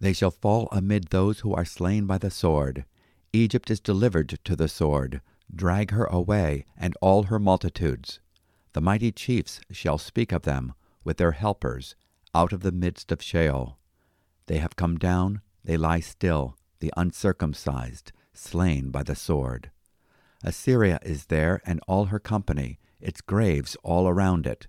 They 0.01 0.11
shall 0.11 0.31
fall 0.31 0.67
amid 0.73 1.05
those 1.07 1.39
who 1.39 1.53
are 1.53 1.63
slain 1.63 2.05
by 2.05 2.17
the 2.17 2.29
sword. 2.29 2.83
Egypt 3.31 3.71
is 3.71 3.79
delivered 3.79 4.37
to 4.43 4.55
the 4.57 4.67
sword. 4.67 5.21
Drag 5.55 5.91
her 5.91 6.03
away, 6.05 6.65
and 6.77 6.93
all 7.01 7.23
her 7.23 7.39
multitudes. 7.39 8.19
The 8.73 8.81
mighty 8.81 9.13
chiefs 9.13 9.61
shall 9.71 9.97
speak 9.97 10.33
of 10.33 10.41
them, 10.41 10.73
with 11.05 11.15
their 11.15 11.31
helpers, 11.31 11.95
out 12.35 12.51
of 12.51 12.63
the 12.63 12.73
midst 12.73 13.13
of 13.13 13.23
Sheol. 13.23 13.77
They 14.47 14.57
have 14.57 14.75
come 14.75 14.97
down, 14.97 15.39
they 15.63 15.77
lie 15.77 16.01
still, 16.01 16.57
the 16.81 16.91
uncircumcised, 16.97 18.11
slain 18.33 18.89
by 18.91 19.03
the 19.03 19.15
sword. 19.15 19.71
Assyria 20.43 20.99
is 21.01 21.27
there, 21.27 21.61
and 21.65 21.79
all 21.87 22.05
her 22.05 22.19
company, 22.19 22.77
its 22.99 23.21
graves 23.21 23.75
all 23.83 24.07
around 24.07 24.45
it, 24.45 24.67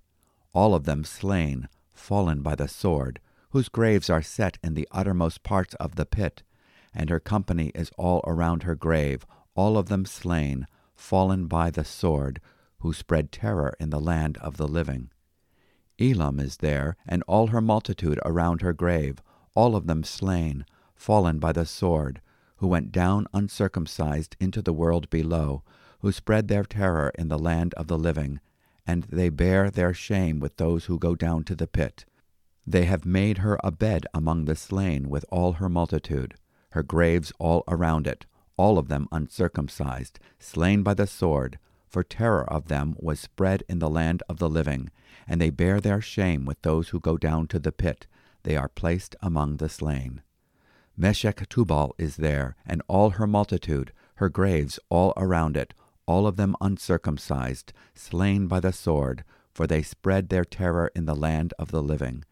all 0.53 0.75
of 0.75 0.85
them 0.85 1.05
slain, 1.05 1.69
fallen 1.93 2.43
by 2.43 2.55
the 2.55 2.69
sword, 2.69 3.21
whose 3.51 3.69
graves 3.69 4.09
are 4.09 4.23
set 4.23 4.59
in 4.63 4.75
the 4.75 4.89
uttermost 4.93 5.43
parts 5.43 5.75
of 5.77 5.97
the 5.97 6.07
pit, 6.07 6.43
and 6.95 7.11
her 7.11 7.21
company 7.21 7.71
is 7.75 7.91
all 7.97 8.21
around 8.27 8.63
her 8.63 8.75
grave, 8.75 9.27
all 9.55 9.77
of 9.77 9.89
them 9.89 10.05
slain, 10.05 10.67
fallen 10.95 11.47
by 11.47 11.71
the 11.71 11.85
sword, 11.85 12.41
who 12.79 12.93
spread 12.93 13.31
terror 13.33 13.75
in 13.79 13.91
the 13.91 14.01
land 14.01 14.39
of 14.39 14.57
the 14.57 14.69
living. 14.69 15.11
Elam 15.99 16.41
is 16.41 16.59
there, 16.59 16.97
and 17.07 17.23
all 17.25 17.49
her 17.49 17.61
multitude 17.61 18.19
around 18.25 18.63
her 18.63 18.73
grave, 18.73 19.23
all 19.55 19.77
of 19.77 19.87
them 19.87 20.03
slain, 20.03 20.65
fallen 20.95 21.39
by 21.39 21.53
the 21.53 21.67
sword, 21.67 22.21
who 22.57 22.67
went 22.67 22.93
down 22.93 23.27
uncircumcised 23.33 24.37
into 24.41 24.63
the 24.63 24.73
world 24.73 25.09
below, 25.11 25.63
who 26.01 26.13
spread 26.13 26.49
their 26.49 26.65
terror 26.65 27.13
in 27.19 27.29
the 27.29 27.39
land 27.39 27.75
of 27.75 27.87
the 27.87 27.99
living, 27.99 28.41
and 28.87 29.05
they 29.05 29.29
bear 29.29 29.71
their 29.71 29.95
shame 29.95 30.41
with 30.41 30.57
those 30.57 30.87
who 30.87 30.99
go 30.99 31.15
down 31.15 31.45
to 31.45 31.55
the 31.55 31.67
pit. 31.67 32.05
They 32.67 32.85
have 32.85 33.05
made 33.05 33.39
her 33.39 33.59
a 33.65 33.71
bed 33.71 34.07
among 34.13 34.45
the 34.45 34.57
slain 34.57 35.09
with 35.09 35.25
all 35.31 35.55
her 35.55 35.69
multitude, 35.69 36.35
her 36.71 36.83
graves 36.83 37.33
all 37.39 37.65
around 37.69 38.07
it, 38.07 38.27
all 38.57 38.79
of 38.79 38.89
them 38.89 39.09
uncircumcised, 39.11 40.19
slain 40.39 40.83
by 40.83 40.95
the 40.95 41.07
sword, 41.07 41.59
for 41.89 42.05
terror 42.05 42.45
of 42.51 42.69
them 42.69 42.95
was 42.99 43.19
spread 43.19 43.65
in 43.69 43.79
the 43.79 43.91
land 43.91 44.23
of 44.29 44.39
the 44.39 44.49
living, 44.49 44.91
and 45.27 45.41
they 45.41 45.51
bear 45.51 45.81
their 45.81 46.01
shame 46.01 46.45
with 46.45 46.61
those 46.63 46.91
who 46.91 47.01
go 47.01 47.17
down 47.17 47.47
to 47.49 47.59
the 47.59 47.73
pit, 47.73 48.07
they 48.43 48.57
are 48.57 48.69
placed 48.69 49.17
among 49.21 49.57
the 49.57 49.69
slain. 49.69 50.23
Meshech 50.97 51.49
Tubal 51.49 51.95
is 51.99 52.17
there, 52.17 52.57
and 52.65 52.83
all 52.87 53.11
her 53.11 53.27
multitude, 53.27 53.93
her 54.17 54.29
graves 54.29 54.79
all 54.89 55.13
around 55.17 55.57
it, 55.57 55.75
all 56.11 56.27
of 56.27 56.35
them 56.35 56.57
uncircumcised, 56.61 57.73
slain 57.95 58.49
by 58.49 58.59
the 58.59 58.73
sword, 58.73 59.23
for 59.55 59.69
they 59.69 59.81
spread 59.81 60.29
their 60.29 60.45
terror 60.45 60.91
in 60.93 61.07
the 61.07 61.15
land 61.15 61.55
of 61.57 61.71
the 61.71 61.81
living. 61.81 62.25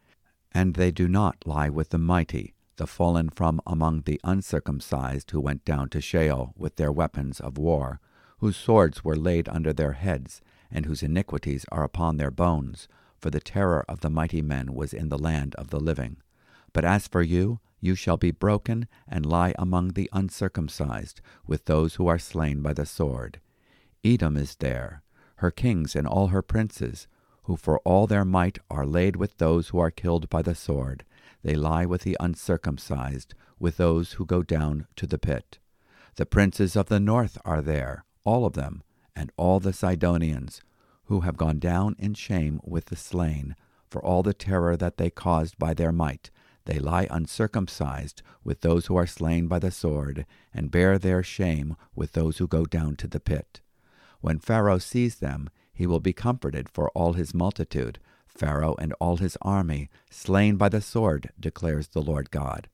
And 0.51 0.73
they 0.73 0.91
do 0.91 1.07
not 1.07 1.47
lie 1.47 1.69
with 1.69 1.91
the 1.91 1.97
mighty, 1.97 2.55
the 2.75 2.85
fallen 2.85 3.29
from 3.29 3.61
among 3.65 4.01
the 4.01 4.19
uncircumcised 4.25 5.31
who 5.31 5.39
went 5.39 5.63
down 5.63 5.87
to 5.91 6.01
Sheol 6.01 6.53
with 6.57 6.75
their 6.75 6.91
weapons 6.91 7.39
of 7.39 7.57
war, 7.57 8.01
whose 8.39 8.57
swords 8.57 9.05
were 9.05 9.15
laid 9.15 9.47
under 9.47 9.71
their 9.71 9.93
heads, 9.93 10.41
and 10.69 10.85
whose 10.85 11.01
iniquities 11.01 11.65
are 11.71 11.85
upon 11.85 12.17
their 12.17 12.31
bones, 12.31 12.89
for 13.17 13.29
the 13.29 13.39
terror 13.39 13.85
of 13.87 14.01
the 14.01 14.09
mighty 14.09 14.41
men 14.41 14.73
was 14.73 14.93
in 14.93 15.07
the 15.07 15.17
land 15.17 15.55
of 15.55 15.69
the 15.69 15.79
living. 15.79 16.17
But 16.73 16.83
as 16.83 17.07
for 17.07 17.21
you, 17.21 17.61
you 17.79 17.95
shall 17.95 18.17
be 18.17 18.31
broken 18.31 18.89
and 19.07 19.25
lie 19.25 19.53
among 19.57 19.93
the 19.93 20.09
uncircumcised, 20.11 21.21
with 21.47 21.63
those 21.63 21.95
who 21.95 22.07
are 22.07 22.19
slain 22.19 22.61
by 22.61 22.73
the 22.73 22.85
sword. 22.85 23.39
Edom 24.03 24.37
is 24.37 24.55
there, 24.55 25.03
her 25.37 25.51
kings 25.51 25.95
and 25.95 26.07
all 26.07 26.27
her 26.27 26.41
princes, 26.41 27.07
who 27.43 27.57
for 27.57 27.79
all 27.79 28.07
their 28.07 28.23
might 28.23 28.59
are 28.69 28.85
laid 28.85 29.15
with 29.15 29.37
those 29.37 29.69
who 29.69 29.79
are 29.79 29.91
killed 29.91 30.29
by 30.29 30.41
the 30.41 30.55
sword. 30.55 31.03
They 31.43 31.55
lie 31.55 31.85
with 31.85 32.03
the 32.03 32.15
uncircumcised, 32.19 33.33
with 33.59 33.77
those 33.77 34.13
who 34.13 34.25
go 34.25 34.43
down 34.43 34.87
to 34.95 35.07
the 35.07 35.17
pit. 35.17 35.59
The 36.15 36.25
princes 36.25 36.75
of 36.75 36.87
the 36.87 36.99
north 36.99 37.37
are 37.43 37.61
there, 37.61 38.05
all 38.23 38.45
of 38.45 38.53
them, 38.53 38.83
and 39.15 39.31
all 39.35 39.59
the 39.59 39.73
Sidonians, 39.73 40.61
who 41.05 41.21
have 41.21 41.37
gone 41.37 41.59
down 41.59 41.95
in 41.97 42.13
shame 42.13 42.59
with 42.63 42.85
the 42.85 42.95
slain, 42.95 43.55
for 43.89 44.03
all 44.03 44.21
the 44.23 44.33
terror 44.33 44.77
that 44.77 44.97
they 44.97 45.09
caused 45.09 45.57
by 45.57 45.73
their 45.73 45.91
might. 45.91 46.29
They 46.65 46.77
lie 46.77 47.07
uncircumcised 47.09 48.21
with 48.43 48.61
those 48.61 48.85
who 48.85 48.95
are 48.95 49.07
slain 49.07 49.47
by 49.47 49.59
the 49.59 49.71
sword, 49.71 50.25
and 50.53 50.69
bear 50.71 50.99
their 50.99 51.23
shame 51.23 51.75
with 51.95 52.11
those 52.11 52.37
who 52.37 52.47
go 52.47 52.65
down 52.65 52.95
to 52.97 53.07
the 53.07 53.19
pit. 53.19 53.61
When 54.21 54.39
Pharaoh 54.39 54.79
sees 54.79 55.15
them, 55.15 55.49
he 55.73 55.87
will 55.87 55.99
be 55.99 56.13
comforted 56.13 56.69
for 56.69 56.89
all 56.89 57.13
his 57.13 57.33
multitude, 57.33 57.99
Pharaoh 58.27 58.75
and 58.79 58.93
all 58.99 59.17
his 59.17 59.37
army, 59.41 59.89
slain 60.09 60.57
by 60.57 60.69
the 60.69 60.81
sword, 60.81 61.29
declares 61.39 61.87
the 61.87 62.01
Lord 62.01 62.31
God. 62.31 62.69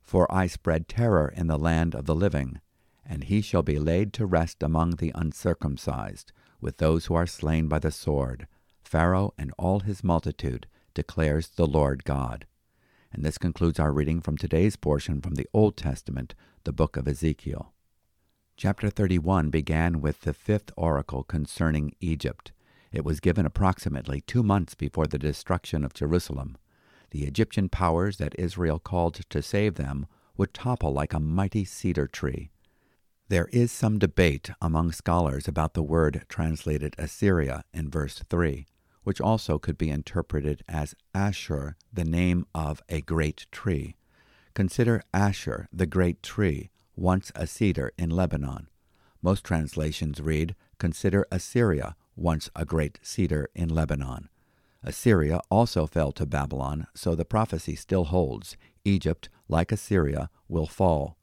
For 0.00 0.32
I 0.32 0.46
spread 0.46 0.88
terror 0.88 1.32
in 1.34 1.46
the 1.46 1.58
land 1.58 1.94
of 1.94 2.06
the 2.06 2.14
living, 2.14 2.60
and 3.04 3.24
he 3.24 3.40
shall 3.40 3.62
be 3.62 3.78
laid 3.78 4.12
to 4.14 4.26
rest 4.26 4.62
among 4.62 4.96
the 4.96 5.12
uncircumcised, 5.14 6.32
with 6.60 6.78
those 6.78 7.06
who 7.06 7.14
are 7.14 7.26
slain 7.26 7.68
by 7.68 7.78
the 7.78 7.90
sword, 7.90 8.46
Pharaoh 8.84 9.32
and 9.38 9.52
all 9.58 9.80
his 9.80 10.04
multitude, 10.04 10.66
declares 10.94 11.48
the 11.48 11.66
Lord 11.66 12.04
God. 12.04 12.46
And 13.12 13.24
this 13.24 13.38
concludes 13.38 13.78
our 13.78 13.92
reading 13.92 14.20
from 14.20 14.36
today's 14.36 14.76
portion 14.76 15.20
from 15.20 15.34
the 15.34 15.48
Old 15.52 15.76
Testament, 15.76 16.34
the 16.64 16.72
book 16.72 16.96
of 16.96 17.08
Ezekiel. 17.08 17.72
Chapter 18.62 18.90
31 18.90 19.50
began 19.50 20.00
with 20.00 20.20
the 20.20 20.32
fifth 20.32 20.70
oracle 20.76 21.24
concerning 21.24 21.96
Egypt. 21.98 22.52
It 22.92 23.04
was 23.04 23.18
given 23.18 23.44
approximately 23.44 24.20
two 24.20 24.44
months 24.44 24.76
before 24.76 25.08
the 25.08 25.18
destruction 25.18 25.82
of 25.82 25.94
Jerusalem. 25.94 26.56
The 27.10 27.24
Egyptian 27.24 27.68
powers 27.68 28.18
that 28.18 28.38
Israel 28.38 28.78
called 28.78 29.28
to 29.28 29.42
save 29.42 29.74
them 29.74 30.06
would 30.36 30.54
topple 30.54 30.92
like 30.92 31.12
a 31.12 31.18
mighty 31.18 31.64
cedar 31.64 32.06
tree. 32.06 32.52
There 33.28 33.48
is 33.50 33.72
some 33.72 33.98
debate 33.98 34.50
among 34.60 34.92
scholars 34.92 35.48
about 35.48 35.74
the 35.74 35.82
word 35.82 36.24
translated 36.28 36.94
Assyria 36.98 37.64
in 37.74 37.90
verse 37.90 38.22
3, 38.30 38.68
which 39.02 39.20
also 39.20 39.58
could 39.58 39.76
be 39.76 39.90
interpreted 39.90 40.62
as 40.68 40.94
Ashur, 41.12 41.74
the 41.92 42.04
name 42.04 42.46
of 42.54 42.80
a 42.88 43.00
great 43.00 43.46
tree. 43.50 43.96
Consider 44.54 45.02
Ashur, 45.12 45.66
the 45.72 45.86
great 45.86 46.22
tree, 46.22 46.70
once 46.96 47.32
a 47.34 47.46
cedar 47.46 47.92
in 47.98 48.10
Lebanon. 48.10 48.68
Most 49.22 49.44
translations 49.44 50.20
read, 50.20 50.54
Consider 50.78 51.26
Assyria, 51.30 51.96
once 52.16 52.50
a 52.54 52.64
great 52.64 52.98
cedar 53.02 53.48
in 53.54 53.68
Lebanon. 53.68 54.28
Assyria 54.82 55.40
also 55.50 55.86
fell 55.86 56.12
to 56.12 56.26
Babylon, 56.26 56.86
so 56.94 57.14
the 57.14 57.24
prophecy 57.24 57.76
still 57.76 58.04
holds. 58.04 58.56
Egypt, 58.84 59.28
like 59.48 59.70
Assyria, 59.70 60.28
will 60.48 60.66
fall. 60.66 61.16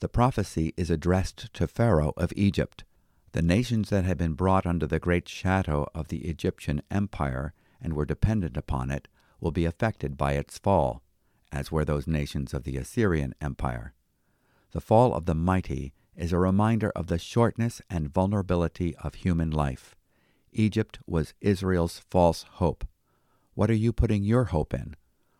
The 0.00 0.08
prophecy 0.08 0.74
is 0.76 0.90
addressed 0.90 1.52
to 1.54 1.66
Pharaoh 1.66 2.12
of 2.16 2.32
Egypt. 2.36 2.84
The 3.32 3.42
nations 3.42 3.90
that 3.90 4.04
had 4.04 4.18
been 4.18 4.34
brought 4.34 4.66
under 4.66 4.86
the 4.86 4.98
great 4.98 5.28
shadow 5.28 5.88
of 5.94 6.08
the 6.08 6.28
Egyptian 6.28 6.82
empire 6.90 7.54
and 7.80 7.94
were 7.94 8.04
dependent 8.04 8.56
upon 8.56 8.90
it 8.90 9.08
will 9.40 9.50
be 9.50 9.64
affected 9.64 10.16
by 10.16 10.32
its 10.32 10.58
fall, 10.58 11.02
as 11.50 11.72
were 11.72 11.84
those 11.84 12.06
nations 12.06 12.52
of 12.52 12.64
the 12.64 12.76
Assyrian 12.76 13.34
empire. 13.40 13.94
The 14.72 14.80
fall 14.80 15.14
of 15.14 15.26
the 15.26 15.34
mighty 15.34 15.92
is 16.14 16.32
a 16.32 16.38
reminder 16.38 16.90
of 16.90 17.08
the 17.08 17.18
shortness 17.18 17.82
and 17.90 18.12
vulnerability 18.12 18.94
of 18.96 19.14
human 19.14 19.50
life. 19.50 19.96
Egypt 20.52 20.98
was 21.06 21.34
Israel's 21.40 21.98
false 21.98 22.44
hope. 22.54 22.86
What 23.54 23.70
are 23.70 23.74
you 23.74 23.92
putting 23.92 24.22
your 24.22 24.44
hope 24.44 24.72
in? 24.72 24.94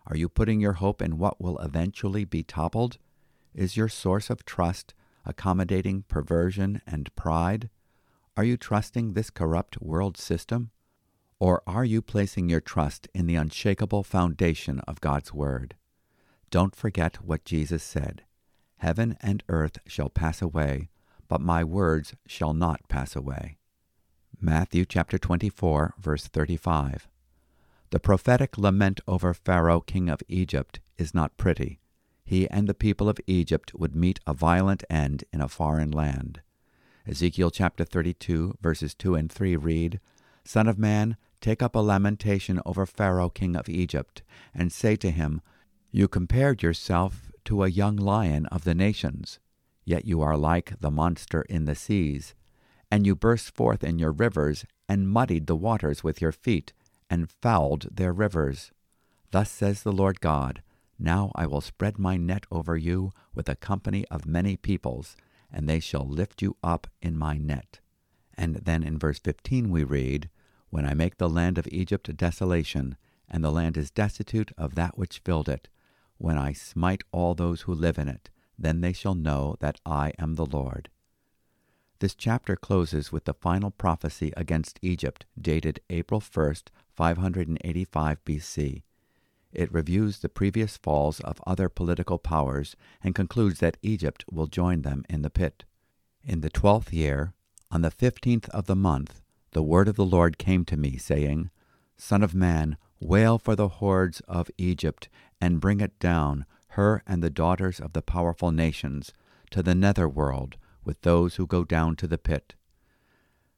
Are 0.06 0.16
you 0.16 0.28
putting 0.28 0.60
your 0.60 0.75
hope 0.75 1.00
in 1.00 1.18
what 1.18 1.40
will 1.40 1.58
eventually 1.58 2.25
be 2.25 2.42
toppled? 2.42 2.99
Is 3.54 3.76
your 3.76 3.88
source 3.88 4.30
of 4.30 4.44
trust 4.44 4.94
accommodating 5.25 6.02
perversion 6.08 6.82
and 6.87 7.14
pride? 7.14 7.70
Are 8.37 8.44
you 8.44 8.56
trusting 8.56 9.12
this 9.12 9.30
corrupt 9.30 9.80
world 9.80 10.16
system? 10.16 10.70
Or 11.38 11.62
are 11.66 11.84
you 11.84 12.02
placing 12.02 12.49
your 12.49 12.60
trust 12.60 13.06
in 13.14 13.26
the 13.26 13.37
unshakable 13.37 14.02
foundation 14.02 14.80
of 14.80 15.00
God's 15.00 15.32
Word? 15.32 15.76
Don't 16.50 16.75
forget 16.75 17.22
what 17.25 17.44
Jesus 17.44 17.82
said 17.82 18.25
Heaven 18.80 19.18
and 19.20 19.42
earth 19.50 19.78
shall 19.87 20.08
pass 20.08 20.40
away, 20.40 20.88
but 21.28 21.42
my 21.42 21.62
words 21.62 22.14
shall 22.26 22.54
not 22.54 22.88
pass 22.88 23.14
away. 23.14 23.58
Matthew 24.40 24.87
chapter 24.87 25.18
24, 25.18 25.96
verse 25.99 26.26
35. 26.28 27.06
The 27.90 28.00
prophetic 28.00 28.56
lament 28.56 29.00
over 29.06 29.34
Pharaoh, 29.34 29.82
king 29.82 30.08
of 30.08 30.22
Egypt, 30.28 30.80
is 30.96 31.12
not 31.12 31.37
pretty. 31.37 31.78
He 32.25 32.49
and 32.49 32.66
the 32.66 32.72
people 32.72 33.10
of 33.10 33.18
Egypt 33.26 33.75
would 33.75 33.94
meet 33.94 34.18
a 34.26 34.32
violent 34.32 34.82
end 34.88 35.25
in 35.30 35.42
a 35.42 35.49
foreign 35.49 35.90
land. 35.90 36.40
Ezekiel 37.06 37.50
chapter 37.50 37.84
32, 37.84 38.56
verses 38.62 38.94
2 38.94 39.14
and 39.14 39.30
3 39.30 39.56
read, 39.56 40.00
Son 40.42 40.66
of 40.66 40.78
man, 40.78 41.18
take 41.42 41.62
up 41.62 41.75
a 41.75 41.80
lamentation 41.80 42.62
over 42.64 42.87
Pharaoh, 42.87 43.28
king 43.28 43.56
of 43.56 43.68
Egypt, 43.68 44.22
and 44.54 44.72
say 44.72 44.96
to 44.96 45.10
him, 45.10 45.42
You 45.90 46.08
compared 46.08 46.62
yourself 46.62 47.29
to 47.50 47.64
a 47.64 47.69
young 47.69 47.97
lion 47.97 48.47
of 48.47 48.64
the 48.64 48.75
nations, 48.75 49.38
yet 49.85 50.04
you 50.04 50.23
are 50.23 50.37
like 50.37 50.78
the 50.80 50.90
monster 50.90 51.42
in 51.42 51.64
the 51.64 51.75
seas 51.75 52.35
and 52.90 53.07
you 53.07 53.14
burst 53.14 53.54
forth 53.54 53.85
in 53.85 53.99
your 53.99 54.12
rivers, 54.12 54.64
and 54.88 55.09
muddied 55.09 55.47
the 55.47 55.57
waters 55.57 56.02
with 56.02 56.21
your 56.21 56.33
feet, 56.33 56.73
and 57.09 57.30
fouled 57.30 57.87
their 57.90 58.12
rivers. 58.12 58.73
Thus 59.30 59.50
says 59.50 59.83
the 59.83 59.92
Lord 59.92 60.21
God 60.21 60.62
Now 60.99 61.30
I 61.35 61.47
will 61.47 61.61
spread 61.61 61.99
my 61.99 62.16
net 62.16 62.45
over 62.50 62.76
you 62.76 63.12
with 63.35 63.49
a 63.49 63.54
company 63.54 64.04
of 64.11 64.26
many 64.26 64.57
peoples, 64.57 65.16
and 65.52 65.69
they 65.69 65.80
shall 65.80 66.07
lift 66.07 66.42
you 66.42 66.57
up 66.64 66.88
in 67.00 67.16
my 67.16 67.37
net. 67.37 67.78
And 68.37 68.57
then 68.57 68.83
in 68.83 68.99
verse 68.99 69.19
15 69.19 69.71
we 69.71 69.85
read, 69.85 70.28
When 70.71 70.85
I 70.85 70.95
make 70.95 71.19
the 71.19 71.28
land 71.28 71.59
of 71.59 71.69
Egypt 71.71 72.16
desolation, 72.16 72.97
and 73.28 73.45
the 73.45 73.52
land 73.52 73.76
is 73.76 73.90
destitute 73.90 74.50
of 74.59 74.75
that 74.75 74.99
which 74.99 75.21
filled 75.25 75.49
it, 75.49 75.69
when 76.20 76.36
I 76.36 76.52
smite 76.52 77.02
all 77.12 77.34
those 77.34 77.62
who 77.62 77.72
live 77.72 77.98
in 77.98 78.06
it, 78.06 78.28
then 78.58 78.82
they 78.82 78.92
shall 78.92 79.14
know 79.14 79.56
that 79.60 79.80
I 79.86 80.12
am 80.18 80.34
the 80.34 80.44
Lord. 80.44 80.90
This 82.00 82.14
chapter 82.14 82.56
closes 82.56 83.10
with 83.10 83.24
the 83.24 83.32
final 83.32 83.70
prophecy 83.70 84.30
against 84.36 84.78
Egypt, 84.82 85.24
dated 85.40 85.80
April 85.88 86.20
1st, 86.20 86.64
585 86.94 88.24
BC. 88.26 88.82
It 89.50 89.72
reviews 89.72 90.18
the 90.18 90.28
previous 90.28 90.76
falls 90.76 91.20
of 91.20 91.40
other 91.46 91.70
political 91.70 92.18
powers 92.18 92.76
and 93.02 93.14
concludes 93.14 93.60
that 93.60 93.78
Egypt 93.82 94.26
will 94.30 94.46
join 94.46 94.82
them 94.82 95.04
in 95.08 95.22
the 95.22 95.30
pit. 95.30 95.64
In 96.22 96.42
the 96.42 96.50
twelfth 96.50 96.92
year, 96.92 97.32
on 97.70 97.80
the 97.80 97.90
fifteenth 97.90 98.48
of 98.50 98.66
the 98.66 98.76
month, 98.76 99.22
the 99.52 99.62
word 99.62 99.88
of 99.88 99.96
the 99.96 100.04
Lord 100.04 100.36
came 100.36 100.66
to 100.66 100.76
me, 100.76 100.98
saying, 100.98 101.48
Son 101.96 102.22
of 102.22 102.34
man, 102.34 102.76
wail 103.00 103.38
for 103.38 103.57
the 103.57 103.69
hordes 103.69 104.21
of 104.28 104.50
Egypt, 104.59 105.09
and 105.40 105.61
bring 105.61 105.80
it 105.80 105.99
down, 105.99 106.45
her 106.69 107.02
and 107.07 107.23
the 107.23 107.30
daughters 107.30 107.80
of 107.80 107.92
the 107.92 108.02
powerful 108.02 108.52
nations, 108.52 109.12
to 109.50 109.62
the 109.62 109.75
nether 109.75 110.09
world, 110.09 110.57
with 110.85 111.00
those 111.02 111.37
who 111.37 111.47
go 111.47 111.64
down 111.64 111.97
to 111.97 112.07
the 112.07 112.19
pit. 112.19 112.54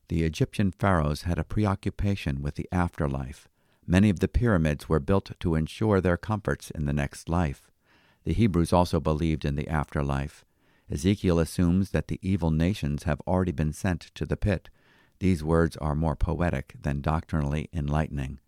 The 0.09 0.23
Egyptian 0.23 0.71
pharaohs 0.71 1.23
had 1.23 1.39
a 1.39 1.45
preoccupation 1.45 2.43
with 2.43 2.55
the 2.55 2.69
afterlife. 2.71 3.49
Many 3.87 4.11
of 4.11 4.21
the 4.21 4.29
pyramids 4.29 4.89
were 4.89 5.01
built 5.01 5.33
to 5.41 5.55
ensure 5.55 6.01
their 6.01 6.17
comforts 6.17 6.71
in 6.71 6.85
the 6.85 6.93
next 6.93 7.29
life. 7.29 7.71
The 8.25 8.33
Hebrews 8.33 8.73
also 8.73 9.01
believed 9.01 9.45
in 9.45 9.57
the 9.57 9.69
afterlife. 9.69 10.45
Ezekiel 10.91 11.39
assumes 11.39 11.91
that 11.91 12.09
the 12.09 12.21
evil 12.23 12.51
nations 12.51 13.05
have 13.05 13.21
already 13.27 13.53
been 13.53 13.73
sent 13.73 14.03
to 14.15 14.27
the 14.27 14.37
pit. 14.37 14.69
These 15.19 15.43
words 15.43 15.77
are 15.79 15.95
more 15.95 16.17
poetic 16.17 16.75
than 16.81 17.01
doctrinally 17.01 17.69
enlightening. 17.73 18.39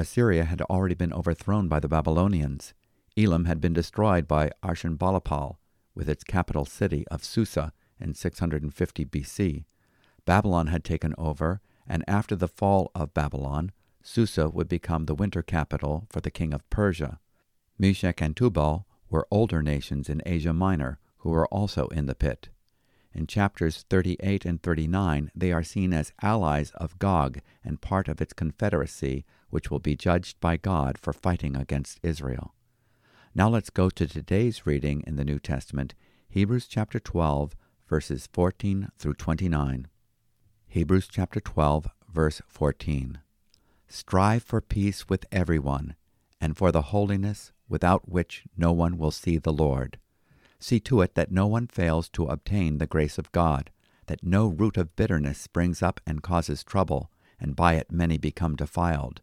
Assyria 0.00 0.46
had 0.46 0.62
already 0.62 0.94
been 0.94 1.12
overthrown 1.12 1.68
by 1.68 1.78
the 1.78 1.86
Babylonians. 1.86 2.72
Elam 3.18 3.44
had 3.44 3.60
been 3.60 3.74
destroyed 3.74 4.26
by 4.26 4.50
Ashurbanipal, 4.62 5.56
with 5.94 6.08
its 6.08 6.24
capital 6.24 6.64
city 6.64 7.06
of 7.08 7.22
Susa 7.22 7.74
in 8.00 8.14
650 8.14 9.04
BC. 9.04 9.64
Babylon 10.24 10.68
had 10.68 10.84
taken 10.84 11.14
over, 11.18 11.60
and 11.86 12.02
after 12.08 12.34
the 12.34 12.48
fall 12.48 12.90
of 12.94 13.12
Babylon, 13.12 13.72
Susa 14.02 14.48
would 14.48 14.68
become 14.70 15.04
the 15.04 15.14
winter 15.14 15.42
capital 15.42 16.06
for 16.08 16.22
the 16.22 16.30
king 16.30 16.54
of 16.54 16.68
Persia. 16.70 17.20
Meshech 17.78 18.22
and 18.22 18.34
Tubal 18.34 18.86
were 19.10 19.28
older 19.30 19.62
nations 19.62 20.08
in 20.08 20.22
Asia 20.24 20.54
Minor 20.54 20.98
who 21.18 21.28
were 21.28 21.48
also 21.48 21.88
in 21.88 22.06
the 22.06 22.14
pit. 22.14 22.48
In 23.12 23.26
chapters 23.26 23.84
38 23.90 24.46
and 24.46 24.62
39, 24.62 25.30
they 25.34 25.52
are 25.52 25.62
seen 25.62 25.92
as 25.92 26.14
allies 26.22 26.70
of 26.76 26.98
Gog 26.98 27.40
and 27.62 27.82
part 27.82 28.08
of 28.08 28.22
its 28.22 28.32
confederacy, 28.32 29.26
which 29.50 29.70
will 29.70 29.78
be 29.78 29.94
judged 29.94 30.40
by 30.40 30.56
God 30.56 30.96
for 30.98 31.12
fighting 31.12 31.54
against 31.54 32.00
Israel. 32.02 32.54
Now 33.34 33.48
let's 33.48 33.70
go 33.70 33.90
to 33.90 34.06
today's 34.06 34.66
reading 34.66 35.04
in 35.06 35.16
the 35.16 35.24
New 35.24 35.38
Testament, 35.38 35.94
Hebrews 36.28 36.66
chapter 36.66 36.98
12, 36.98 37.54
verses 37.88 38.28
14 38.32 38.88
through 38.98 39.14
29. 39.14 39.88
Hebrews 40.68 41.08
chapter 41.10 41.40
12, 41.40 41.88
verse 42.12 42.40
14. 42.48 43.18
Strive 43.88 44.42
for 44.42 44.60
peace 44.60 45.08
with 45.08 45.26
everyone, 45.32 45.96
and 46.40 46.56
for 46.56 46.70
the 46.70 46.82
holiness 46.82 47.52
without 47.68 48.08
which 48.08 48.44
no 48.56 48.72
one 48.72 48.98
will 48.98 49.10
see 49.10 49.38
the 49.38 49.52
Lord. 49.52 49.98
See 50.58 50.78
to 50.80 51.00
it 51.00 51.14
that 51.14 51.32
no 51.32 51.46
one 51.46 51.66
fails 51.66 52.08
to 52.10 52.26
obtain 52.26 52.78
the 52.78 52.86
grace 52.86 53.18
of 53.18 53.32
God, 53.32 53.70
that 54.06 54.22
no 54.22 54.46
root 54.48 54.76
of 54.76 54.94
bitterness 54.96 55.38
springs 55.38 55.82
up 55.82 56.00
and 56.06 56.22
causes 56.22 56.62
trouble, 56.62 57.10
and 57.40 57.56
by 57.56 57.74
it 57.74 57.90
many 57.90 58.18
become 58.18 58.56
defiled, 58.56 59.22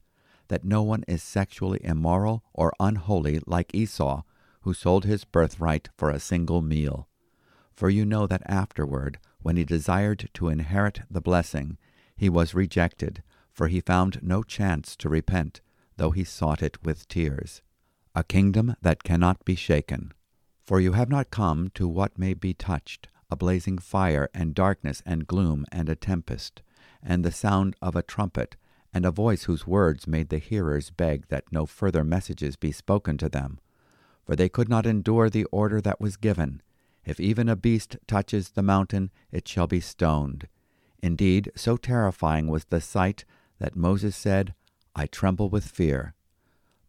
that 0.50 0.64
no 0.64 0.82
one 0.84 1.04
is 1.08 1.22
sexually 1.22 1.80
immoral 1.84 2.44
or 2.54 2.74
unholy 2.80 3.40
like 3.46 3.74
Esau, 3.74 4.24
who 4.62 4.74
sold 4.74 5.06
his 5.06 5.24
birthright 5.24 5.90
for 5.98 6.10
a 6.10 6.20
single 6.20 6.62
meal. 6.62 7.08
For 7.74 7.90
you 7.90 8.06
know 8.06 8.28
that 8.28 8.42
afterward, 8.46 9.20
when 9.42 9.56
he 9.56 9.64
desired 9.64 10.30
to 10.34 10.50
inherit 10.50 11.02
the 11.10 11.22
blessing, 11.22 11.78
he 12.16 12.30
was 12.30 12.56
rejected, 12.56 13.24
for 13.52 13.68
he 13.68 13.80
found 13.80 14.20
no 14.22 14.44
chance 14.44 14.96
to 14.98 15.10
repent, 15.10 15.62
though 15.98 16.12
he 16.12 16.24
sought 16.24 16.64
it 16.64 16.84
with 16.84 17.08
tears. 17.08 17.62
A 18.16 18.24
kingdom 18.24 18.76
that 18.82 19.04
cannot 19.04 19.46
be 19.46 19.56
shaken. 19.56 20.12
For 20.66 20.82
you 20.82 20.94
have 20.94 21.10
not 21.10 21.32
come 21.32 21.70
to 21.76 21.88
what 21.88 22.18
may 22.18 22.34
be 22.34 22.54
touched, 22.54 23.08
a 23.30 23.36
blazing 23.36 23.78
fire, 23.78 24.30
and 24.34 24.56
darkness, 24.56 25.02
and 25.06 25.28
gloom, 25.28 25.66
and 25.72 25.88
a 25.88 25.96
tempest, 25.96 26.62
and 27.02 27.24
the 27.24 27.32
sound 27.32 27.76
of 27.82 27.96
a 27.96 28.02
trumpet, 28.02 28.56
and 28.98 29.06
a 29.06 29.12
voice 29.12 29.44
whose 29.44 29.68
words 29.68 30.08
made 30.08 30.30
the 30.30 30.40
hearers 30.40 30.90
beg 30.90 31.28
that 31.28 31.52
no 31.52 31.68
further 31.68 32.04
messages 32.04 32.56
be 32.56 32.72
spoken 32.72 33.16
to 33.16 33.30
them. 33.30 33.60
For 34.26 34.36
they 34.36 34.50
could 34.50 34.68
not 34.68 34.88
endure 34.88 35.30
the 35.30 35.46
order 35.46 35.80
that 35.82 36.02
was 36.02 36.18
given 36.18 36.64
If 37.06 37.20
even 37.20 37.48
a 37.48 37.56
beast 37.56 37.98
touches 38.08 38.50
the 38.50 38.64
mountain, 38.64 39.12
it 39.32 39.48
shall 39.48 39.68
be 39.68 39.80
stoned. 39.80 40.48
Indeed, 41.00 41.52
so 41.56 41.78
terrifying 41.78 42.48
was 42.48 42.66
the 42.66 42.82
sight 42.82 43.24
that 43.60 43.76
Moses 43.76 44.16
said, 44.16 44.56
I 44.96 45.06
tremble 45.06 45.50
with 45.50 45.66
fear. 45.66 46.16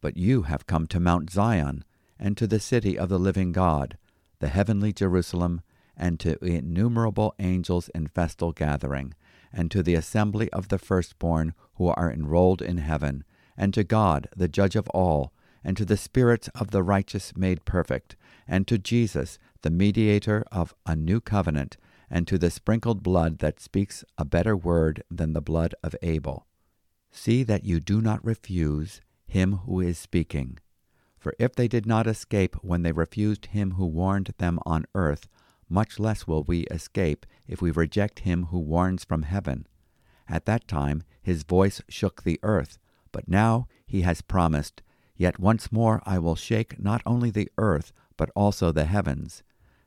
But 0.00 0.16
you 0.16 0.44
have 0.44 0.66
come 0.66 0.86
to 0.86 0.98
Mount 0.98 1.30
Zion, 1.30 1.84
and 2.18 2.38
to 2.38 2.46
the 2.46 2.58
city 2.58 2.98
of 2.98 3.10
the 3.10 3.18
living 3.18 3.52
God, 3.52 3.98
the 4.38 4.48
heavenly 4.48 4.94
Jerusalem, 4.94 5.60
and 5.94 6.18
to 6.20 6.42
innumerable 6.42 7.34
angels 7.38 7.90
in 7.94 8.06
festal 8.06 8.52
gathering, 8.52 9.12
and 9.52 9.70
to 9.70 9.82
the 9.82 9.94
assembly 9.94 10.50
of 10.54 10.68
the 10.68 10.78
firstborn 10.78 11.52
who 11.78 11.88
are 11.88 12.12
enrolled 12.12 12.60
in 12.60 12.76
heaven, 12.78 13.24
and 13.56 13.72
to 13.74 13.82
God, 13.82 14.28
the 14.36 14.48
judge 14.48 14.76
of 14.76 14.88
all, 14.90 15.32
and 15.64 15.76
to 15.76 15.84
the 15.84 15.96
spirits 15.96 16.48
of 16.54 16.70
the 16.70 16.82
righteous 16.82 17.36
made 17.36 17.64
perfect, 17.64 18.16
and 18.46 18.66
to 18.68 18.78
Jesus, 18.78 19.38
the 19.62 19.70
mediator 19.70 20.44
of 20.52 20.74
a 20.86 20.94
new 20.94 21.20
covenant, 21.20 21.76
and 22.10 22.26
to 22.26 22.38
the 22.38 22.50
sprinkled 22.50 23.02
blood 23.02 23.38
that 23.38 23.60
speaks 23.60 24.04
a 24.16 24.24
better 24.24 24.56
word 24.56 25.02
than 25.10 25.32
the 25.32 25.40
blood 25.40 25.74
of 25.82 25.96
Abel. 26.02 26.46
See 27.10 27.42
that 27.42 27.64
you 27.64 27.80
do 27.80 28.00
not 28.00 28.24
refuse 28.24 29.00
him 29.26 29.60
who 29.64 29.80
is 29.80 29.98
speaking. 29.98 30.58
For 31.18 31.34
if 31.38 31.54
they 31.54 31.68
did 31.68 31.86
not 31.86 32.06
escape 32.06 32.56
when 32.62 32.82
they 32.82 32.92
refused 32.92 33.46
him 33.46 33.72
who 33.72 33.86
warned 33.86 34.32
them 34.38 34.58
on 34.64 34.86
earth, 34.94 35.28
much 35.68 35.98
less 35.98 36.26
will 36.26 36.44
we 36.44 36.60
escape 36.70 37.26
if 37.46 37.60
we 37.60 37.70
reject 37.70 38.20
him 38.20 38.46
who 38.46 38.58
warns 38.58 39.04
from 39.04 39.22
heaven. 39.22 39.66
At 40.28 40.46
that 40.46 40.68
time 40.68 41.02
his 41.22 41.42
voice 41.42 41.80
shook 41.88 42.22
the 42.22 42.38
earth, 42.42 42.78
but 43.12 43.28
now 43.28 43.66
he 43.86 44.02
has 44.02 44.20
promised, 44.20 44.82
Yet 45.18 45.40
once 45.40 45.72
more 45.72 46.00
I 46.06 46.18
will 46.20 46.36
shake 46.36 46.78
not 46.78 47.02
only 47.04 47.30
the 47.30 47.50
earth, 47.58 47.92
but 48.16 48.30
also 48.36 48.70
the 48.70 48.84
heavens. 48.84 49.42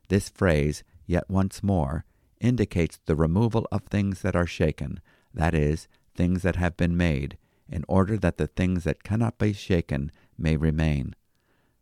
This 0.08 0.28
phrase, 0.28 0.84
yet 1.06 1.28
once 1.30 1.62
more, 1.62 2.04
indicates 2.38 2.98
the 3.06 3.16
removal 3.16 3.66
of 3.72 3.84
things 3.84 4.20
that 4.20 4.36
are 4.36 4.46
shaken, 4.46 5.00
that 5.32 5.54
is, 5.54 5.88
things 6.14 6.42
that 6.42 6.56
have 6.56 6.76
been 6.76 6.96
made, 6.96 7.38
in 7.68 7.84
order 7.88 8.18
that 8.18 8.36
the 8.36 8.46
things 8.46 8.84
that 8.84 9.02
cannot 9.02 9.38
be 9.38 9.54
shaken 9.54 10.12
may 10.36 10.56
remain. 10.56 11.14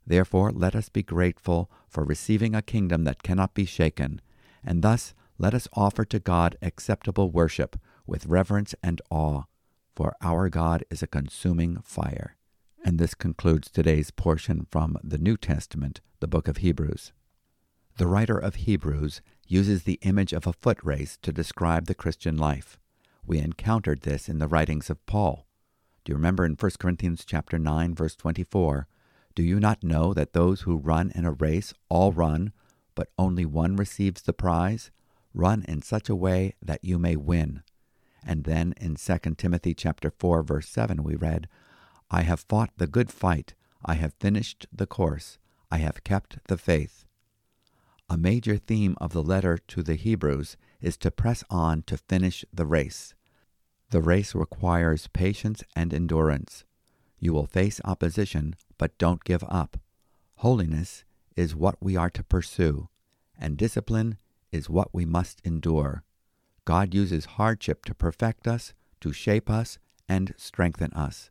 Therefore, 0.07 0.53
let 0.53 0.77
us 0.77 0.89
be 0.89 1.03
grateful 1.03 1.71
for 1.89 2.05
receiving 2.05 2.55
a 2.55 2.63
kingdom 2.63 3.03
that 3.05 3.25
cannot 3.25 3.55
be 3.55 3.65
shaken, 3.65 4.21
and 4.63 4.83
thus 4.83 5.13
let 5.39 5.55
us 5.55 5.67
offer 5.73 6.05
to 6.05 6.21
God 6.21 6.57
acceptable 6.63 7.31
worship 7.31 7.77
with 8.11 8.27
reverence 8.27 8.75
and 8.83 9.01
awe, 9.09 9.45
for 9.95 10.17
our 10.21 10.49
God 10.49 10.85
is 10.91 11.01
a 11.01 11.07
consuming 11.07 11.79
fire. 11.85 12.37
And 12.85 12.99
this 12.99 13.15
concludes 13.15 13.71
today's 13.71 14.11
portion 14.11 14.67
from 14.69 14.99
the 15.05 15.19
New 15.19 15.37
Testament, 15.37 16.01
the 16.19 16.27
book 16.27 16.49
of 16.49 16.57
Hebrews. 16.57 17.13
The 17.99 18.09
writer 18.09 18.37
of 18.37 18.57
Hebrews 18.57 19.21
uses 19.47 19.85
the 19.85 20.01
image 20.03 20.33
of 20.33 20.45
a 20.45 20.55
foot 20.55 20.79
race 20.83 21.19
to 21.23 21.33
describe 21.33 21.87
the 21.87 21.95
Christian 21.95 22.37
life. 22.37 22.81
We 23.25 23.39
encountered 23.39 24.01
this 24.01 24.29
in 24.29 24.41
the 24.41 24.49
writings 24.49 24.91
of 24.91 25.07
Paul. 25.07 25.47
Do 26.05 26.11
you 26.11 26.17
remember 26.17 26.45
in 26.45 26.57
1 26.59 26.71
Corinthians 26.81 27.25
chapter 27.25 27.59
9 27.61 27.95
verse 27.95 28.17
24, 28.17 28.89
do 29.37 29.45
you 29.45 29.61
not 29.61 29.85
know 29.85 30.13
that 30.15 30.33
those 30.33 30.63
who 30.63 30.77
run 30.77 31.13
in 31.15 31.25
a 31.25 31.33
race 31.33 31.73
all 31.89 32.11
run, 32.11 32.53
but 32.97 33.11
only 33.17 33.45
one 33.45 33.77
receives 33.77 34.23
the 34.23 34.33
prize? 34.33 34.91
Run 35.33 35.65
in 35.69 35.83
such 35.83 36.09
a 36.09 36.17
way 36.17 36.57
that 36.61 36.83
you 36.83 36.99
may 36.99 37.15
win. 37.15 37.63
And 38.25 38.45
then 38.45 38.75
in 38.81 38.97
2 38.97 39.19
Timothy 39.37 39.75
chapter 39.75 40.13
4 40.19 40.43
verse 40.43 40.69
7 40.69 41.03
we 41.03 41.15
read, 41.15 41.49
I 42.11 42.23
have 42.23 42.41
fought 42.41 42.71
the 42.77 42.87
good 42.87 43.11
fight, 43.11 43.55
I 43.85 43.95
have 43.95 44.15
finished 44.15 44.67
the 44.73 44.87
course, 44.87 45.39
I 45.71 45.79
have 45.79 46.05
kept 46.05 46.39
the 46.49 46.59
faith. 46.59 47.05
A 48.09 48.17
major 48.17 48.57
theme 48.57 48.97
of 49.01 49.13
the 49.13 49.23
letter 49.23 49.57
to 49.69 49.83
the 49.83 49.95
Hebrews 49.95 50.57
is 50.81 50.97
to 50.99 51.13
press 51.13 51.45
on 51.49 51.83
to 51.83 51.97
finish 51.97 52.45
the 52.53 52.67
race. 52.67 53.15
The 53.91 54.03
race 54.03 54.35
requires 54.35 55.07
patience 55.09 55.63
and 55.77 55.95
endurance. 55.95 56.65
You 57.21 57.33
will 57.33 57.47
face 57.47 57.81
opposition, 57.85 58.57
but 58.79 58.99
don't 58.99 59.23
give 59.25 59.45
up. 59.49 59.79
Holiness 60.37 61.05
is 61.37 61.55
what 61.55 61.77
we 61.81 61.97
are 61.97 62.11
to 62.11 62.25
pursue, 62.25 62.89
and 63.39 63.57
discipline 63.57 64.19
is 64.51 64.71
what 64.71 64.93
we 64.93 65.05
must 65.05 65.41
endure. 65.45 66.03
God 66.65 66.95
uses 66.95 67.25
hardship 67.25 67.85
to 67.87 67.95
perfect 67.95 68.47
us, 68.47 68.75
to 69.01 69.13
shape 69.13 69.49
us, 69.51 69.79
and 70.09 70.35
strengthen 70.37 70.93
us. 70.93 71.31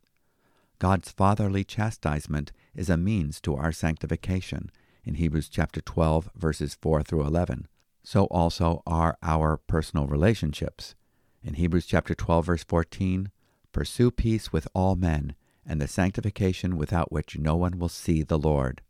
God's 0.78 1.10
fatherly 1.10 1.62
chastisement 1.62 2.52
is 2.74 2.88
a 2.88 2.96
means 2.96 3.40
to 3.42 3.54
our 3.54 3.72
sanctification 3.72 4.70
in 5.04 5.14
Hebrews 5.14 5.48
chapter 5.48 5.80
12 5.80 6.30
verses 6.34 6.76
4 6.80 7.02
through 7.02 7.26
11. 7.26 7.68
So 8.02 8.24
also 8.24 8.82
are 8.86 9.18
our 9.22 9.58
personal 9.58 10.06
relationships. 10.06 10.94
In 11.42 11.54
Hebrews 11.54 11.86
chapter 11.86 12.14
12 12.14 12.46
verse 12.46 12.64
14, 12.64 13.30
pursue 13.72 14.10
peace 14.10 14.52
with 14.52 14.66
all 14.74 14.96
men 14.96 15.34
and 15.66 15.80
the 15.80 15.88
sanctification 15.88 16.76
without 16.76 17.12
which 17.12 17.38
no 17.38 17.56
one 17.56 17.78
will 17.78 17.88
see 17.88 18.22
the 18.22 18.38
Lord. 18.38 18.82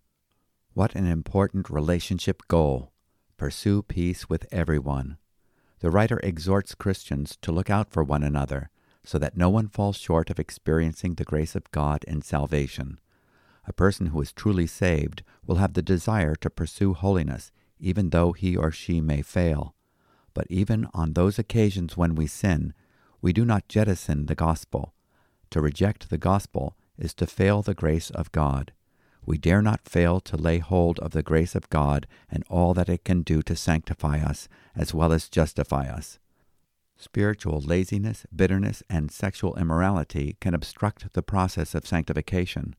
What 0.74 0.94
an 0.94 1.07
important 1.07 1.68
relationship 1.68 2.42
goal. 2.46 2.92
Pursue 3.37 3.83
peace 3.83 4.29
with 4.29 4.46
everyone. 4.53 5.18
The 5.80 5.90
writer 5.90 6.20
exhorts 6.22 6.74
Christians 6.74 7.36
to 7.42 7.52
look 7.52 7.70
out 7.70 7.90
for 7.90 8.04
one 8.04 8.22
another 8.22 8.70
so 9.02 9.18
that 9.18 9.36
no 9.36 9.48
one 9.48 9.68
falls 9.68 9.96
short 9.96 10.30
of 10.30 10.38
experiencing 10.38 11.14
the 11.14 11.24
grace 11.24 11.54
of 11.54 11.70
God 11.70 12.04
in 12.04 12.22
salvation. 12.22 13.00
A 13.66 13.72
person 13.72 14.06
who 14.06 14.20
is 14.20 14.32
truly 14.32 14.66
saved 14.66 15.22
will 15.46 15.56
have 15.56 15.72
the 15.72 15.82
desire 15.82 16.34
to 16.36 16.50
pursue 16.50 16.92
holiness, 16.92 17.50
even 17.78 18.10
though 18.10 18.32
he 18.32 18.56
or 18.56 18.70
she 18.70 19.00
may 19.00 19.22
fail. 19.22 19.74
But 20.34 20.46
even 20.50 20.86
on 20.92 21.14
those 21.14 21.38
occasions 21.38 21.96
when 21.96 22.14
we 22.14 22.26
sin, 22.26 22.74
we 23.22 23.32
do 23.32 23.44
not 23.44 23.68
jettison 23.68 24.26
the 24.26 24.34
gospel. 24.34 24.94
To 25.50 25.60
reject 25.60 26.10
the 26.10 26.18
gospel 26.18 26.76
is 26.98 27.14
to 27.14 27.26
fail 27.26 27.62
the 27.62 27.74
grace 27.74 28.10
of 28.10 28.32
God. 28.32 28.72
We 29.24 29.38
dare 29.38 29.62
not 29.62 29.88
fail 29.88 30.20
to 30.20 30.37
lay 30.37 30.59
hold 30.59 30.98
of 31.00 31.12
the 31.12 31.22
grace 31.22 31.54
of 31.54 31.70
God 31.70 32.06
and 32.30 32.44
all 32.48 32.74
that 32.74 32.88
it 32.88 33.04
can 33.04 33.22
do 33.22 33.42
to 33.42 33.54
sanctify 33.54 34.18
us 34.20 34.48
as 34.74 34.94
well 34.94 35.12
as 35.12 35.28
justify 35.28 35.88
us. 35.88 36.18
Spiritual 36.96 37.61
laziness, 37.61 38.26
bitterness, 38.35 38.83
and 38.90 39.11
sexual 39.11 39.56
immorality 39.56 40.37
can 40.40 40.54
obstruct 40.54 41.12
the 41.12 41.22
process 41.22 41.74
of 41.74 41.87
sanctification. 41.87 42.76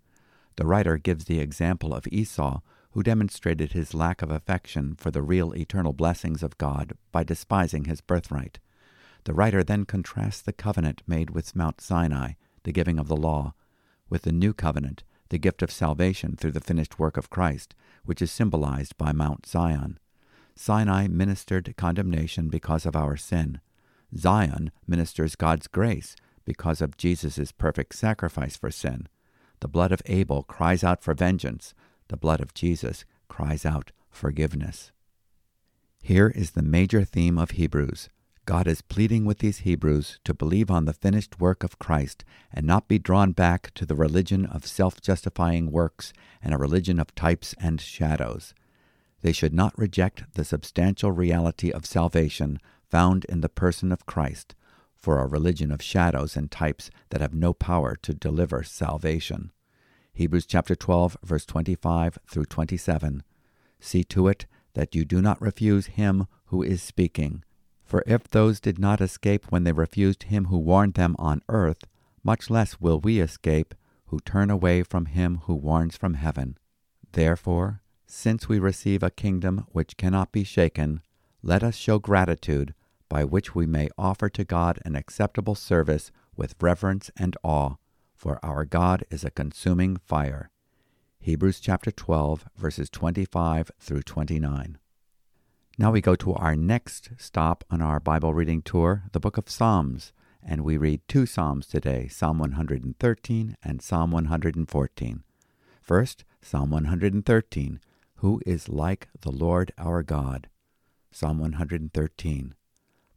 The 0.58 0.66
writer 0.68 0.98
gives 0.98 1.26
the 1.26 1.40
example 1.40 1.94
of 1.94 2.08
Esau, 2.12 2.60
who 2.92 3.04
demonstrated 3.04 3.72
his 3.72 3.94
lack 3.94 4.22
of 4.22 4.30
affection 4.30 4.96
for 4.96 5.10
the 5.10 5.22
real 5.22 5.54
eternal 5.54 5.94
blessings 5.94 6.44
of 6.44 6.58
God 6.58 6.94
by 7.12 7.24
despising 7.24 7.86
his 7.86 8.02
birthright. 8.02 8.60
The 9.24 9.34
writer 9.34 9.64
then 9.64 9.86
contrasts 9.86 10.42
the 10.42 10.54
covenant 10.54 11.02
made 11.08 11.30
with 11.30 11.56
Mount 11.56 11.82
Sinai, 11.82 12.34
the 12.64 12.72
giving 12.72 13.00
of 13.00 13.08
the 13.08 13.18
law, 13.18 13.54
with 14.10 14.24
the 14.24 14.32
new 14.32 14.54
covenant, 14.54 15.04
the 15.32 15.40
gift 15.40 15.62
of 15.62 15.72
salvation 15.72 16.36
through 16.36 16.52
the 16.52 16.60
finished 16.60 17.00
work 17.00 17.16
of 17.16 17.30
Christ, 17.30 17.74
which 18.04 18.22
is 18.22 18.30
symbolized 18.30 18.98
by 18.98 19.14
Mount 19.14 19.46
Zion. 19.46 19.98
Sinai 20.56 21.08
ministered 21.08 21.74
condemnation 21.78 22.50
because 22.50 22.86
of 22.86 22.98
our 22.98 23.16
sin. 23.16 23.62
Zion 24.16 24.72
ministers 24.86 25.38
God's 25.38 25.68
grace 25.68 26.18
because 26.44 26.82
of 26.82 26.98
Jesus' 26.98 27.54
perfect 27.54 27.96
sacrifice 27.96 28.58
for 28.58 28.70
sin. 28.70 29.08
The 29.62 29.70
blood 29.70 29.94
of 29.94 30.02
Abel 30.06 30.44
cries 30.44 30.84
out 30.84 31.02
for 31.02 31.14
vengeance. 31.14 31.74
The 32.10 32.18
blood 32.18 32.42
of 32.42 32.54
Jesus 32.54 33.06
cries 33.30 33.66
out 33.66 33.94
forgiveness. 34.10 34.92
Here 36.04 36.28
is 36.28 36.52
the 36.52 36.62
major 36.62 37.06
theme 37.06 37.38
of 37.38 37.52
Hebrews. 37.52 38.10
God 38.46 38.68
is 38.68 38.82
pleading 38.82 39.26
with 39.26 39.38
these 39.38 39.60
Hebrews 39.60 40.20
to 40.24 40.34
believe 40.34 40.72
on 40.72 40.86
the 40.86 40.94
finished 40.94 41.40
work 41.40 41.64
of 41.64 41.78
Christ 41.78 42.26
and 42.52 42.66
not 42.66 42.88
be 42.88 42.98
drawn 42.98 43.34
back 43.34 43.72
to 43.76 43.86
the 43.86 43.96
religion 43.96 44.48
of 44.48 44.66
self 44.66 45.00
justifying 45.00 45.72
works 45.72 46.12
and 46.42 46.54
a 46.54 46.58
religion 46.58 47.00
of 47.00 47.14
types 47.14 47.54
and 47.60 47.80
shadows. 47.80 48.56
They 49.22 49.32
should 49.32 49.54
not 49.54 49.78
reject 49.78 50.24
the 50.34 50.44
substantial 50.44 51.12
reality 51.12 51.72
of 51.72 51.86
salvation 51.86 52.60
found 52.90 53.26
in 53.26 53.42
the 53.42 53.50
person 53.50 53.92
of 53.92 54.08
Christ, 54.08 54.56
for 54.96 55.20
a 55.20 55.28
religion 55.28 55.72
of 55.72 55.82
shadows 55.82 56.36
and 56.36 56.50
types 56.50 56.90
that 57.12 57.22
have 57.22 57.36
no 57.36 57.54
power 57.54 57.96
to 58.02 58.14
deliver 58.14 58.64
salvation. 58.64 59.52
Hebrews 60.14 60.48
chapter 60.48 60.76
12 60.76 61.18
verse 61.24 61.46
25 61.46 62.18
through 62.28 62.46
27. 62.46 63.22
See 63.80 64.04
to 64.06 64.28
it 64.28 64.48
that 64.74 64.96
you 64.96 65.06
do 65.06 65.22
not 65.22 65.42
refuse 65.42 65.86
him 65.88 66.26
who 66.46 66.64
is 66.64 66.82
speaking. 66.82 67.44
For 67.92 68.06
if 68.08 68.30
those 68.30 68.62
did 68.62 68.80
not 68.80 69.02
escape 69.02 69.48
when 69.52 69.66
they 69.66 69.74
refused 69.74 70.24
him 70.24 70.46
who 70.46 70.58
warned 70.58 70.94
them 70.94 71.14
on 71.20 71.42
earth, 71.50 71.84
much 72.24 72.50
less 72.50 72.80
will 72.80 73.02
we 73.02 73.20
escape 73.20 73.76
who 74.06 74.22
turn 74.22 74.50
away 74.50 74.82
from 74.82 75.08
him 75.08 75.42
who 75.44 75.56
warns 75.56 75.98
from 75.98 76.14
heaven. 76.14 76.58
Therefore, 77.12 77.82
since 78.08 78.48
we 78.48 78.60
receive 78.60 79.04
a 79.04 79.10
kingdom 79.10 79.66
which 79.74 79.98
cannot 79.98 80.32
be 80.32 80.46
shaken, 80.46 81.02
let 81.44 81.64
us 81.64 81.76
show 81.76 82.00
gratitude 82.00 82.74
by 83.10 83.26
which 83.26 83.54
we 83.56 83.66
may 83.66 83.90
offer 83.98 84.30
to 84.30 84.46
God 84.46 84.80
an 84.86 84.96
acceptable 84.96 85.56
service 85.56 86.14
with 86.38 86.56
reverence 86.62 87.12
and 87.18 87.36
awe, 87.44 87.76
for 88.16 88.40
our 88.42 88.64
God 88.64 89.04
is 89.12 89.26
a 89.26 89.32
consuming 89.32 89.98
fire. 89.98 90.50
Hebrews 91.20 91.60
chapter 91.60 91.92
12, 91.92 92.46
verses 92.56 92.90
25 92.90 93.70
through 93.82 94.04
29. 94.04 94.78
Now 95.78 95.92
we 95.92 96.02
go 96.02 96.16
to 96.16 96.34
our 96.34 96.56
next 96.56 97.12
stop 97.18 97.64
on 97.72 97.82
our 97.82 98.02
Bible 98.02 98.34
reading 98.34 98.62
tour, 98.62 99.04
the 99.14 99.22
book 99.22 99.38
of 99.38 99.50
Psalms, 99.50 100.12
and 100.44 100.66
we 100.66 100.76
read 100.76 101.00
two 101.08 101.26
Psalms 101.26 101.66
today 101.66 102.10
Psalm 102.10 102.40
113 102.40 103.56
and 103.64 103.82
Psalm 103.82 104.12
114. 104.12 105.24
First, 105.82 106.26
Psalm 106.42 106.72
113 106.72 107.80
Who 108.16 108.42
is 108.46 108.68
like 108.68 109.08
the 109.22 109.32
Lord 109.32 109.72
our 109.78 110.04
God? 110.04 110.50
Psalm 111.10 111.40
113. 111.40 112.54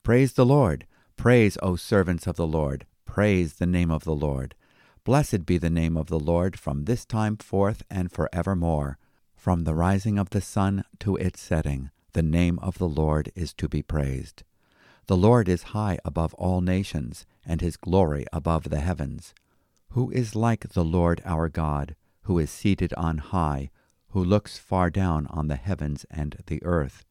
Praise 0.04 0.32
the 0.34 0.46
Lord. 0.46 0.86
Praise, 1.16 1.58
O 1.60 1.74
servants 1.74 2.28
of 2.28 2.36
the 2.36 2.46
Lord. 2.46 2.86
Praise 3.04 3.54
the 3.54 3.66
name 3.66 3.90
of 3.90 4.04
the 4.04 4.14
Lord. 4.14 4.54
Blessed 5.02 5.44
be 5.44 5.58
the 5.58 5.70
name 5.70 5.96
of 5.96 6.06
the 6.06 6.20
Lord 6.20 6.58
from 6.58 6.84
this 6.84 7.04
time 7.04 7.36
forth 7.36 7.82
and 7.90 8.12
forevermore. 8.12 8.98
From 9.34 9.64
the 9.64 9.74
rising 9.74 10.18
of 10.18 10.30
the 10.30 10.40
sun 10.40 10.84
to 11.00 11.16
its 11.16 11.40
setting, 11.40 11.90
the 12.14 12.22
name 12.22 12.58
of 12.60 12.78
the 12.78 12.88
Lord 12.88 13.30
is 13.34 13.52
to 13.54 13.68
be 13.68 13.82
praised. 13.82 14.44
The 15.06 15.16
Lord 15.16 15.48
is 15.48 15.74
high 15.74 15.98
above 16.04 16.32
all 16.34 16.60
nations, 16.62 17.26
and 17.44 17.60
his 17.60 17.76
glory 17.76 18.24
above 18.32 18.70
the 18.70 18.80
heavens. 18.80 19.34
Who 19.90 20.10
is 20.10 20.34
like 20.34 20.70
the 20.70 20.84
Lord 20.84 21.20
our 21.24 21.48
God, 21.48 21.94
who 22.22 22.38
is 22.38 22.50
seated 22.50 22.94
on 22.94 23.18
high, 23.18 23.70
who 24.08 24.24
looks 24.24 24.56
far 24.58 24.90
down 24.90 25.26
on 25.26 25.48
the 25.48 25.56
heavens 25.56 26.06
and 26.10 26.36
the 26.46 26.62
earth? 26.62 27.04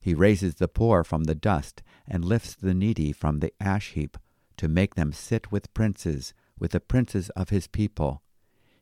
He 0.00 0.14
raises 0.14 0.56
the 0.56 0.68
poor 0.68 1.04
from 1.04 1.24
the 1.24 1.34
dust, 1.34 1.82
and 2.06 2.24
lifts 2.24 2.54
the 2.54 2.74
needy 2.74 3.12
from 3.12 3.38
the 3.38 3.52
ash 3.60 3.92
heap, 3.92 4.18
to 4.56 4.68
make 4.68 4.94
them 4.96 5.12
sit 5.12 5.50
with 5.52 5.72
princes, 5.74 6.34
with 6.58 6.72
the 6.72 6.80
princes 6.80 7.30
of 7.30 7.50
his 7.50 7.66
people. 7.66 8.22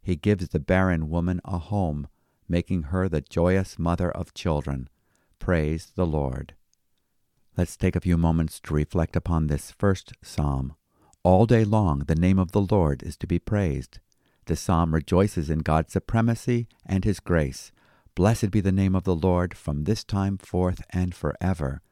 He 0.00 0.16
gives 0.16 0.48
the 0.48 0.60
barren 0.60 1.10
woman 1.10 1.40
a 1.44 1.58
home, 1.58 2.08
making 2.48 2.84
her 2.84 3.08
the 3.08 3.20
joyous 3.20 3.78
mother 3.78 4.10
of 4.10 4.34
children. 4.34 4.88
Praise 5.38 5.92
the 5.94 6.06
Lord. 6.06 6.54
Let's 7.56 7.76
take 7.76 7.96
a 7.96 8.00
few 8.00 8.16
moments 8.16 8.60
to 8.60 8.74
reflect 8.74 9.16
upon 9.16 9.46
this 9.46 9.70
first 9.70 10.12
psalm. 10.22 10.74
All 11.22 11.46
day 11.46 11.64
long, 11.64 12.00
the 12.00 12.14
name 12.14 12.38
of 12.38 12.52
the 12.52 12.60
Lord 12.60 13.02
is 13.02 13.16
to 13.18 13.26
be 13.26 13.38
praised. 13.38 13.98
The 14.46 14.56
psalm 14.56 14.94
rejoices 14.94 15.50
in 15.50 15.60
God's 15.60 15.92
supremacy 15.92 16.68
and 16.86 17.04
his 17.04 17.20
grace 17.20 17.72
Blessed 18.18 18.50
be 18.50 18.60
the 18.60 18.72
name 18.72 18.96
of 18.96 19.04
the 19.04 19.14
Lord 19.14 19.56
from 19.56 19.84
this 19.84 20.02
time 20.02 20.38
forth 20.38 20.82
and 20.90 21.14
forever. 21.14 21.82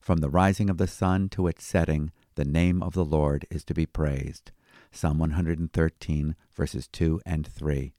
From 0.00 0.18
the 0.18 0.28
rising 0.28 0.68
of 0.68 0.76
the 0.76 0.88
sun 0.88 1.28
to 1.28 1.46
its 1.46 1.64
setting, 1.64 2.10
the 2.34 2.44
name 2.44 2.82
of 2.82 2.94
the 2.94 3.04
Lord 3.04 3.46
is 3.48 3.62
to 3.66 3.74
be 3.74 3.86
praised. 3.86 4.50
Psalm 4.90 5.20
113, 5.20 6.34
verses 6.52 6.88
2 6.88 7.20
and 7.24 7.46
3. 7.46 7.92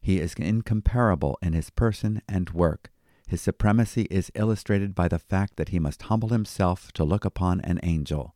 He 0.00 0.20
is 0.20 0.34
incomparable 0.34 1.36
in 1.42 1.52
his 1.52 1.68
person 1.68 2.22
and 2.28 2.50
work. 2.50 2.92
His 3.26 3.40
supremacy 3.40 4.06
is 4.10 4.30
illustrated 4.34 4.94
by 4.94 5.08
the 5.08 5.18
fact 5.18 5.56
that 5.56 5.70
he 5.70 5.78
must 5.78 6.02
humble 6.02 6.28
himself 6.28 6.92
to 6.92 7.04
look 7.04 7.24
upon 7.24 7.60
an 7.62 7.80
angel, 7.82 8.34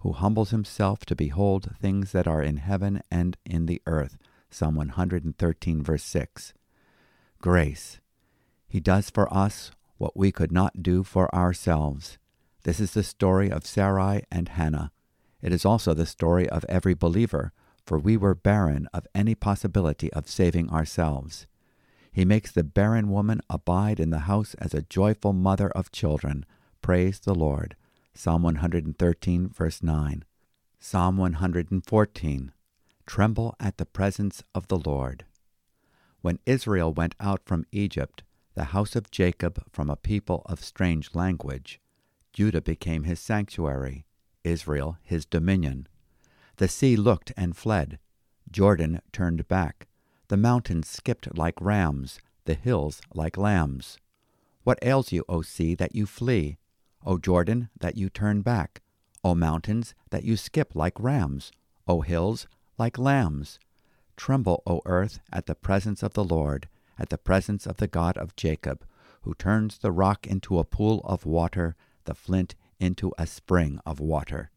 who 0.00 0.12
humbles 0.12 0.50
himself 0.50 1.04
to 1.06 1.16
behold 1.16 1.74
things 1.80 2.12
that 2.12 2.28
are 2.28 2.42
in 2.42 2.58
heaven 2.58 3.02
and 3.10 3.36
in 3.44 3.66
the 3.66 3.80
earth. 3.86 4.18
Psalm 4.50 4.76
113, 4.76 5.82
verse 5.82 6.04
6 6.04 6.52
grace. 7.40 8.00
He 8.66 8.80
does 8.80 9.10
for 9.10 9.32
us 9.32 9.70
what 9.98 10.16
we 10.16 10.32
could 10.32 10.52
not 10.52 10.82
do 10.82 11.02
for 11.02 11.32
ourselves. 11.34 12.18
This 12.64 12.80
is 12.80 12.92
the 12.92 13.02
story 13.02 13.50
of 13.50 13.66
Sarai 13.66 14.22
and 14.30 14.48
Hannah. 14.48 14.90
It 15.40 15.52
is 15.52 15.64
also 15.64 15.94
the 15.94 16.06
story 16.06 16.48
of 16.48 16.64
every 16.68 16.94
believer, 16.94 17.52
for 17.84 17.98
we 17.98 18.16
were 18.16 18.34
barren 18.34 18.88
of 18.92 19.06
any 19.14 19.34
possibility 19.34 20.12
of 20.12 20.28
saving 20.28 20.70
ourselves. 20.70 21.46
He 22.16 22.24
makes 22.24 22.50
the 22.50 22.64
barren 22.64 23.10
woman 23.10 23.42
abide 23.50 24.00
in 24.00 24.08
the 24.08 24.20
house 24.20 24.54
as 24.54 24.72
a 24.72 24.80
joyful 24.80 25.34
mother 25.34 25.68
of 25.72 25.92
children. 25.92 26.46
Praise 26.80 27.20
the 27.20 27.34
Lord. 27.34 27.76
Psalm 28.14 28.42
113, 28.42 29.50
verse 29.50 29.82
9. 29.82 30.24
Psalm 30.80 31.18
114. 31.18 32.52
Tremble 33.04 33.54
at 33.60 33.76
the 33.76 33.84
presence 33.84 34.42
of 34.54 34.68
the 34.68 34.78
Lord. 34.78 35.26
When 36.22 36.38
Israel 36.46 36.90
went 36.90 37.14
out 37.20 37.42
from 37.44 37.66
Egypt, 37.70 38.22
the 38.54 38.72
house 38.72 38.96
of 38.96 39.10
Jacob 39.10 39.62
from 39.70 39.90
a 39.90 39.96
people 39.96 40.40
of 40.46 40.64
strange 40.64 41.14
language, 41.14 41.82
Judah 42.32 42.62
became 42.62 43.04
his 43.04 43.20
sanctuary, 43.20 44.06
Israel 44.42 44.96
his 45.02 45.26
dominion. 45.26 45.86
The 46.56 46.68
sea 46.68 46.96
looked 46.96 47.34
and 47.36 47.54
fled, 47.54 47.98
Jordan 48.50 49.02
turned 49.12 49.46
back, 49.48 49.86
the 50.28 50.36
mountains 50.36 50.88
skipped 50.88 51.36
like 51.36 51.60
rams, 51.60 52.18
the 52.44 52.54
hills 52.54 53.00
like 53.14 53.36
lambs. 53.36 53.98
What 54.64 54.78
ails 54.82 55.12
you, 55.12 55.24
O 55.28 55.42
sea, 55.42 55.74
that 55.76 55.94
you 55.94 56.06
flee? 56.06 56.58
O 57.04 57.18
Jordan, 57.18 57.68
that 57.78 57.96
you 57.96 58.08
turn 58.08 58.42
back? 58.42 58.82
O 59.22 59.34
mountains, 59.34 59.94
that 60.10 60.24
you 60.24 60.36
skip 60.36 60.74
like 60.74 60.98
rams? 60.98 61.52
O 61.86 62.00
hills, 62.00 62.48
like 62.78 62.98
lambs? 62.98 63.58
Tremble, 64.16 64.62
O 64.66 64.80
earth, 64.86 65.20
at 65.32 65.46
the 65.46 65.54
presence 65.54 66.02
of 66.02 66.14
the 66.14 66.24
Lord, 66.24 66.68
at 66.98 67.10
the 67.10 67.18
presence 67.18 67.66
of 67.66 67.76
the 67.76 67.86
God 67.86 68.16
of 68.18 68.34
Jacob, 68.34 68.84
who 69.22 69.34
turns 69.34 69.78
the 69.78 69.92
rock 69.92 70.26
into 70.26 70.58
a 70.58 70.64
pool 70.64 71.00
of 71.04 71.26
water, 71.26 71.76
the 72.04 72.14
flint 72.14 72.54
into 72.80 73.12
a 73.18 73.26
spring 73.26 73.80
of 73.86 74.00
water. 74.00 74.50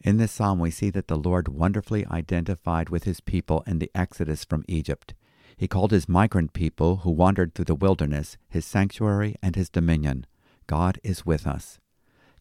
In 0.00 0.18
this 0.18 0.32
psalm, 0.32 0.58
we 0.58 0.70
see 0.70 0.90
that 0.90 1.08
the 1.08 1.16
Lord 1.16 1.48
wonderfully 1.48 2.06
identified 2.06 2.88
with 2.88 3.04
his 3.04 3.20
people 3.20 3.62
in 3.66 3.78
the 3.78 3.90
exodus 3.94 4.44
from 4.44 4.64
Egypt. 4.68 5.14
He 5.56 5.68
called 5.68 5.90
his 5.90 6.08
migrant 6.08 6.52
people 6.52 6.98
who 6.98 7.10
wandered 7.10 7.54
through 7.54 7.64
the 7.64 7.74
wilderness 7.74 8.36
his 8.48 8.64
sanctuary 8.64 9.36
and 9.42 9.56
his 9.56 9.70
dominion. 9.70 10.26
God 10.66 10.98
is 11.02 11.24
with 11.24 11.46
us. 11.46 11.78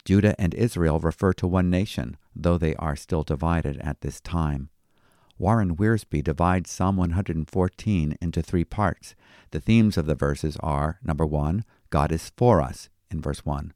Judah 0.03 0.35
and 0.37 0.53
Israel 0.53 0.99
refer 0.99 1.33
to 1.33 1.47
one 1.47 1.69
nation, 1.69 2.17
though 2.35 2.57
they 2.57 2.75
are 2.75 2.95
still 2.95 3.23
divided 3.23 3.77
at 3.79 4.01
this 4.01 4.21
time. 4.21 4.69
Warren 5.37 5.75
Wiersbe 5.75 6.23
divides 6.23 6.69
Psalm 6.69 6.95
114 6.97 8.17
into 8.21 8.41
three 8.41 8.63
parts. 8.63 9.15
The 9.51 9.59
themes 9.59 9.97
of 9.97 10.05
the 10.05 10.15
verses 10.15 10.57
are 10.61 10.99
number 11.03 11.25
one, 11.25 11.65
God 11.89 12.11
is 12.11 12.31
for 12.37 12.61
us, 12.61 12.89
in 13.09 13.21
verse 13.21 13.45
1. 13.45 13.73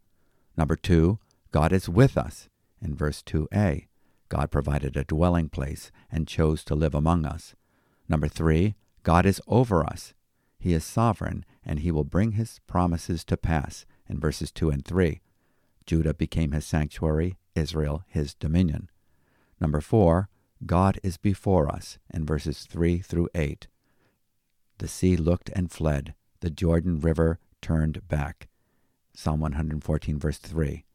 Number 0.56 0.76
two, 0.76 1.20
God 1.52 1.74
is 1.74 1.90
with 1.90 2.18
us, 2.18 2.48
in 2.82 2.96
verse 2.96 3.22
2a. 3.24 3.88
God 4.30 4.52
provided 4.52 4.96
a 4.96 5.04
dwelling 5.04 5.50
place 5.50 5.92
and 6.12 6.28
chose 6.28 6.64
to 6.66 6.76
live 6.76 6.94
among 6.94 7.26
us. 7.26 7.56
Number 8.08 8.28
three, 8.28 8.76
God 9.04 9.26
is 9.26 9.42
over 9.48 9.84
us. 9.84 10.14
He 10.60 10.74
is 10.74 10.84
sovereign, 10.84 11.46
and 11.64 11.80
he 11.80 11.92
will 11.92 12.04
bring 12.04 12.34
his 12.34 12.60
promises 12.68 13.24
to 13.26 13.38
pass, 13.38 13.86
in 14.08 14.20
verses 14.20 14.52
2 14.52 14.70
and 14.70 14.86
3. 14.86 15.22
Judah 15.86 16.14
became 16.14 16.52
his 16.52 16.66
sanctuary, 16.66 17.38
Israel 17.56 18.04
his 18.08 18.34
dominion. 18.34 18.90
Number 19.60 19.82
four, 19.82 20.30
God 20.66 21.00
is 21.04 21.18
before 21.18 21.72
us, 21.72 21.98
in 22.14 22.26
verses 22.26 22.66
3 22.70 23.00
through 23.00 23.30
8. 23.34 23.68
The 24.80 24.88
sea 24.88 25.18
looked 25.18 25.50
and 25.50 25.72
fled, 25.72 26.14
the 26.42 26.50
Jordan 26.50 27.00
River 27.00 27.40
turned 27.62 28.08
back. 28.08 28.48
Psalm 29.14 29.40
114, 29.40 30.20
verse 30.20 30.38
3. 30.38 30.86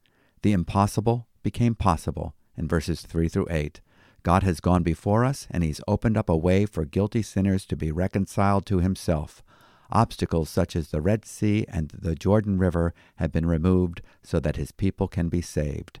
The 0.41 0.53
impossible 0.53 1.27
became 1.45 1.75
possible, 1.75 2.33
in 2.57 2.67
verses 2.67 3.03
3 3.03 3.29
through 3.29 3.45
8. 3.51 3.79
God 4.23 4.41
has 4.41 4.59
gone 4.59 4.81
before 4.81 5.23
us, 5.23 5.45
and 5.51 5.63
He's 5.63 5.79
opened 5.87 6.17
up 6.17 6.27
a 6.27 6.35
way 6.35 6.65
for 6.65 6.85
guilty 6.85 7.21
sinners 7.21 7.67
to 7.67 7.75
be 7.75 7.91
reconciled 7.91 8.65
to 8.65 8.79
Himself. 8.79 9.43
Obstacles 9.91 10.49
such 10.49 10.75
as 10.75 10.89
the 10.89 11.01
Red 11.01 11.23
Sea 11.23 11.63
and 11.69 11.89
the 11.89 12.15
Jordan 12.15 12.57
River 12.57 12.95
have 13.17 13.31
been 13.31 13.45
removed 13.45 14.01
so 14.23 14.39
that 14.39 14.55
His 14.55 14.71
people 14.71 15.07
can 15.07 15.29
be 15.29 15.41
saved. 15.41 15.99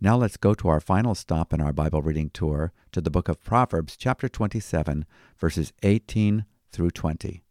Now 0.00 0.16
let's 0.16 0.36
go 0.36 0.54
to 0.54 0.68
our 0.68 0.80
final 0.80 1.16
stop 1.16 1.52
in 1.52 1.60
our 1.60 1.72
Bible 1.72 2.00
reading 2.00 2.30
tour 2.30 2.72
to 2.92 3.00
the 3.00 3.10
book 3.10 3.28
of 3.28 3.42
Proverbs, 3.42 3.96
chapter 3.96 4.28
27, 4.28 5.04
verses 5.36 5.72
18 5.82 6.44
through 6.70 6.92
20. 6.92 7.42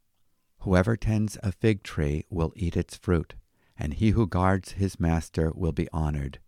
Whoever 0.59 0.95
tends 0.95 1.37
a 1.43 1.51
fig 1.51 1.83
tree 1.83 2.23
will 2.29 2.53
eat 2.55 2.77
its 2.77 2.95
fruit, 2.95 3.35
and 3.77 3.95
he 3.95 4.11
who 4.11 4.25
guards 4.25 4.71
his 4.71 5.01
master 5.01 5.51
will 5.53 5.73
be 5.73 5.89
honored. 5.91 6.39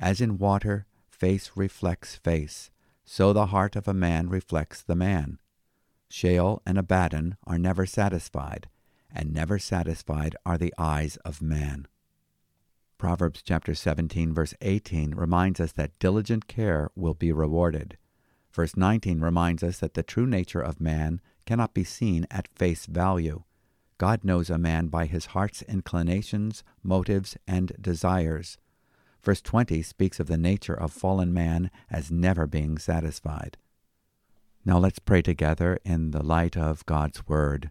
As 0.00 0.20
in 0.20 0.38
water, 0.38 0.86
face 1.08 1.52
reflects 1.54 2.16
face, 2.16 2.70
so 3.04 3.32
the 3.32 3.46
heart 3.46 3.76
of 3.76 3.86
a 3.86 3.94
man 3.94 4.28
reflects 4.28 4.82
the 4.82 4.96
man. 4.96 5.38
Sheol 6.08 6.62
and 6.66 6.78
Abaddon 6.78 7.36
are 7.46 7.58
never 7.58 7.86
satisfied, 7.86 8.68
and 9.12 9.32
never 9.32 9.58
satisfied 9.58 10.36
are 10.44 10.58
the 10.58 10.74
eyes 10.78 11.16
of 11.18 11.42
man. 11.42 11.86
Proverbs 12.98 13.42
chapter 13.42 13.74
17 13.74 14.32
verse 14.32 14.54
18 14.60 15.14
reminds 15.14 15.60
us 15.60 15.72
that 15.72 15.98
diligent 15.98 16.46
care 16.46 16.90
will 16.94 17.14
be 17.14 17.32
rewarded. 17.32 17.98
Verse 18.52 18.76
19 18.76 19.20
reminds 19.20 19.62
us 19.62 19.80
that 19.80 19.94
the 19.94 20.02
true 20.02 20.26
nature 20.26 20.60
of 20.60 20.80
man 20.80 21.20
cannot 21.44 21.74
be 21.74 21.84
seen 21.84 22.26
at 22.30 22.48
face 22.54 22.86
value. 22.86 23.42
God 23.98 24.24
knows 24.24 24.48
a 24.48 24.58
man 24.58 24.86
by 24.86 25.06
his 25.06 25.26
heart's 25.26 25.62
inclinations, 25.62 26.62
motives, 26.82 27.36
and 27.46 27.72
desires. 27.80 28.58
Verse 29.24 29.40
20 29.40 29.80
speaks 29.80 30.20
of 30.20 30.26
the 30.26 30.36
nature 30.36 30.74
of 30.74 30.92
fallen 30.92 31.32
man 31.32 31.70
as 31.90 32.10
never 32.10 32.46
being 32.46 32.76
satisfied. 32.76 33.56
Now 34.66 34.78
let's 34.78 34.98
pray 34.98 35.22
together 35.22 35.78
in 35.82 36.10
the 36.10 36.22
light 36.22 36.58
of 36.58 36.84
God's 36.84 37.26
Word. 37.26 37.70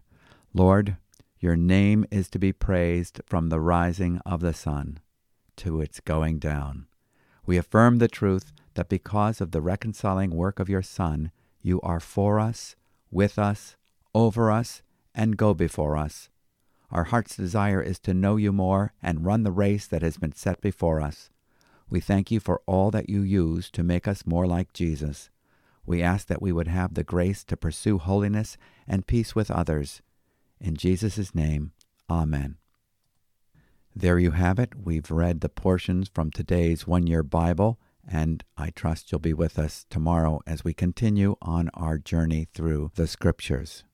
Lord, 0.52 0.96
your 1.38 1.54
name 1.54 2.06
is 2.10 2.28
to 2.30 2.40
be 2.40 2.52
praised 2.52 3.20
from 3.24 3.50
the 3.50 3.60
rising 3.60 4.20
of 4.26 4.40
the 4.40 4.52
sun 4.52 4.98
to 5.58 5.80
its 5.80 6.00
going 6.00 6.40
down. 6.40 6.86
We 7.46 7.56
affirm 7.56 7.98
the 7.98 8.08
truth 8.08 8.52
that 8.74 8.88
because 8.88 9.40
of 9.40 9.52
the 9.52 9.60
reconciling 9.60 10.32
work 10.32 10.58
of 10.58 10.68
your 10.68 10.82
Son, 10.82 11.30
you 11.62 11.80
are 11.82 12.00
for 12.00 12.40
us, 12.40 12.74
with 13.12 13.38
us, 13.38 13.76
over 14.12 14.50
us, 14.50 14.82
and 15.14 15.36
go 15.36 15.54
before 15.54 15.96
us. 15.96 16.30
Our 16.90 17.04
heart's 17.04 17.36
desire 17.36 17.80
is 17.80 18.00
to 18.00 18.12
know 18.12 18.34
you 18.36 18.50
more 18.50 18.92
and 19.00 19.24
run 19.24 19.44
the 19.44 19.52
race 19.52 19.86
that 19.86 20.02
has 20.02 20.16
been 20.16 20.32
set 20.32 20.60
before 20.60 21.00
us. 21.00 21.30
We 21.88 22.00
thank 22.00 22.30
you 22.30 22.40
for 22.40 22.62
all 22.66 22.90
that 22.90 23.08
you 23.08 23.22
use 23.22 23.70
to 23.70 23.82
make 23.82 24.08
us 24.08 24.26
more 24.26 24.46
like 24.46 24.72
Jesus. 24.72 25.30
We 25.86 26.02
ask 26.02 26.26
that 26.28 26.42
we 26.42 26.52
would 26.52 26.68
have 26.68 26.94
the 26.94 27.04
grace 27.04 27.44
to 27.44 27.56
pursue 27.56 27.98
holiness 27.98 28.56
and 28.88 29.06
peace 29.06 29.34
with 29.34 29.50
others. 29.50 30.02
In 30.60 30.76
Jesus' 30.76 31.34
name, 31.34 31.72
Amen. 32.10 32.56
There 33.96 34.18
you 34.18 34.32
have 34.32 34.58
it. 34.58 34.70
We've 34.74 35.10
read 35.10 35.40
the 35.40 35.48
portions 35.48 36.10
from 36.12 36.30
today's 36.30 36.86
one 36.86 37.06
year 37.06 37.22
Bible, 37.22 37.78
and 38.06 38.42
I 38.56 38.70
trust 38.70 39.12
you'll 39.12 39.20
be 39.20 39.32
with 39.32 39.58
us 39.58 39.86
tomorrow 39.88 40.40
as 40.46 40.64
we 40.64 40.74
continue 40.74 41.36
on 41.40 41.70
our 41.74 41.98
journey 41.98 42.48
through 42.52 42.90
the 42.96 43.06
Scriptures. 43.06 43.84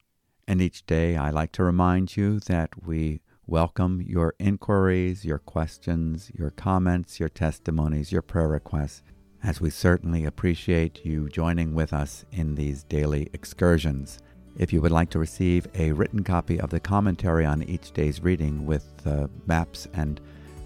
And 0.49 0.63
each 0.63 0.87
day 0.87 1.17
I 1.17 1.31
like 1.31 1.53
to 1.53 1.65
remind 1.65 2.17
you 2.17 2.41
that 2.41 2.71
we 2.85 3.21
welcome 3.51 4.01
your 4.07 4.33
inquiries, 4.39 5.25
your 5.25 5.39
questions, 5.39 6.31
your 6.39 6.51
comments, 6.51 7.19
your 7.19 7.29
testimonies, 7.29 8.13
your 8.13 8.23
prayer 8.23 8.47
requests, 8.47 9.03
as 9.43 9.61
we 9.61 9.69
certainly 9.69 10.25
appreciate 10.25 11.05
you 11.05 11.29
joining 11.29 11.75
with 11.75 11.93
us 11.93 12.25
in 12.31 12.55
these 12.55 12.85
daily 12.85 13.29
excursions. 13.33 14.21
If 14.57 14.73
you 14.73 14.81
would 14.81 14.93
like 14.93 15.11
to 15.11 15.19
receive 15.19 15.67
a 15.75 15.91
written 15.91 16.23
copy 16.23 16.61
of 16.61 16.71
the 16.71 16.79
commentary 16.79 17.45
on 17.45 17.65
each 17.65 17.91
day's 17.91 18.23
reading 18.23 18.67
with 18.67 18.87
uh, 19.05 19.27
maps 19.47 19.89
and 19.95 20.21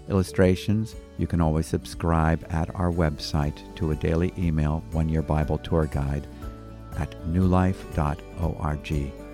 illustrations, 0.07 0.95
you 1.17 1.25
can 1.25 1.41
always 1.41 1.65
subscribe 1.65 2.45
at 2.51 2.73
our 2.75 2.91
website 2.91 3.75
to 3.77 3.91
a 3.91 3.95
daily 3.95 4.31
email 4.37 4.83
one 4.91 5.09
year 5.09 5.23
Bible 5.23 5.57
tour 5.57 5.87
guide 5.87 6.27
at 6.97 7.19
newlife.org. 7.25 9.24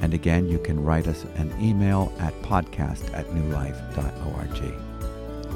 And 0.00 0.14
again, 0.14 0.48
you 0.48 0.58
can 0.58 0.82
write 0.82 1.06
us 1.06 1.24
an 1.36 1.54
email 1.60 2.12
at 2.18 2.34
podcast 2.42 3.12
at 3.14 3.26
newlife.org. 3.26 4.74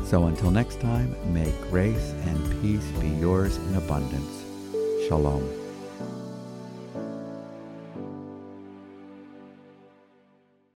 So 0.07 0.24
until 0.24 0.51
next 0.51 0.81
time, 0.81 1.14
may 1.33 1.53
grace 1.70 2.14
and 2.24 2.62
peace 2.62 2.87
be 3.01 3.09
yours 3.09 3.57
in 3.57 3.74
abundance. 3.74 4.44
Shalom. 5.07 5.58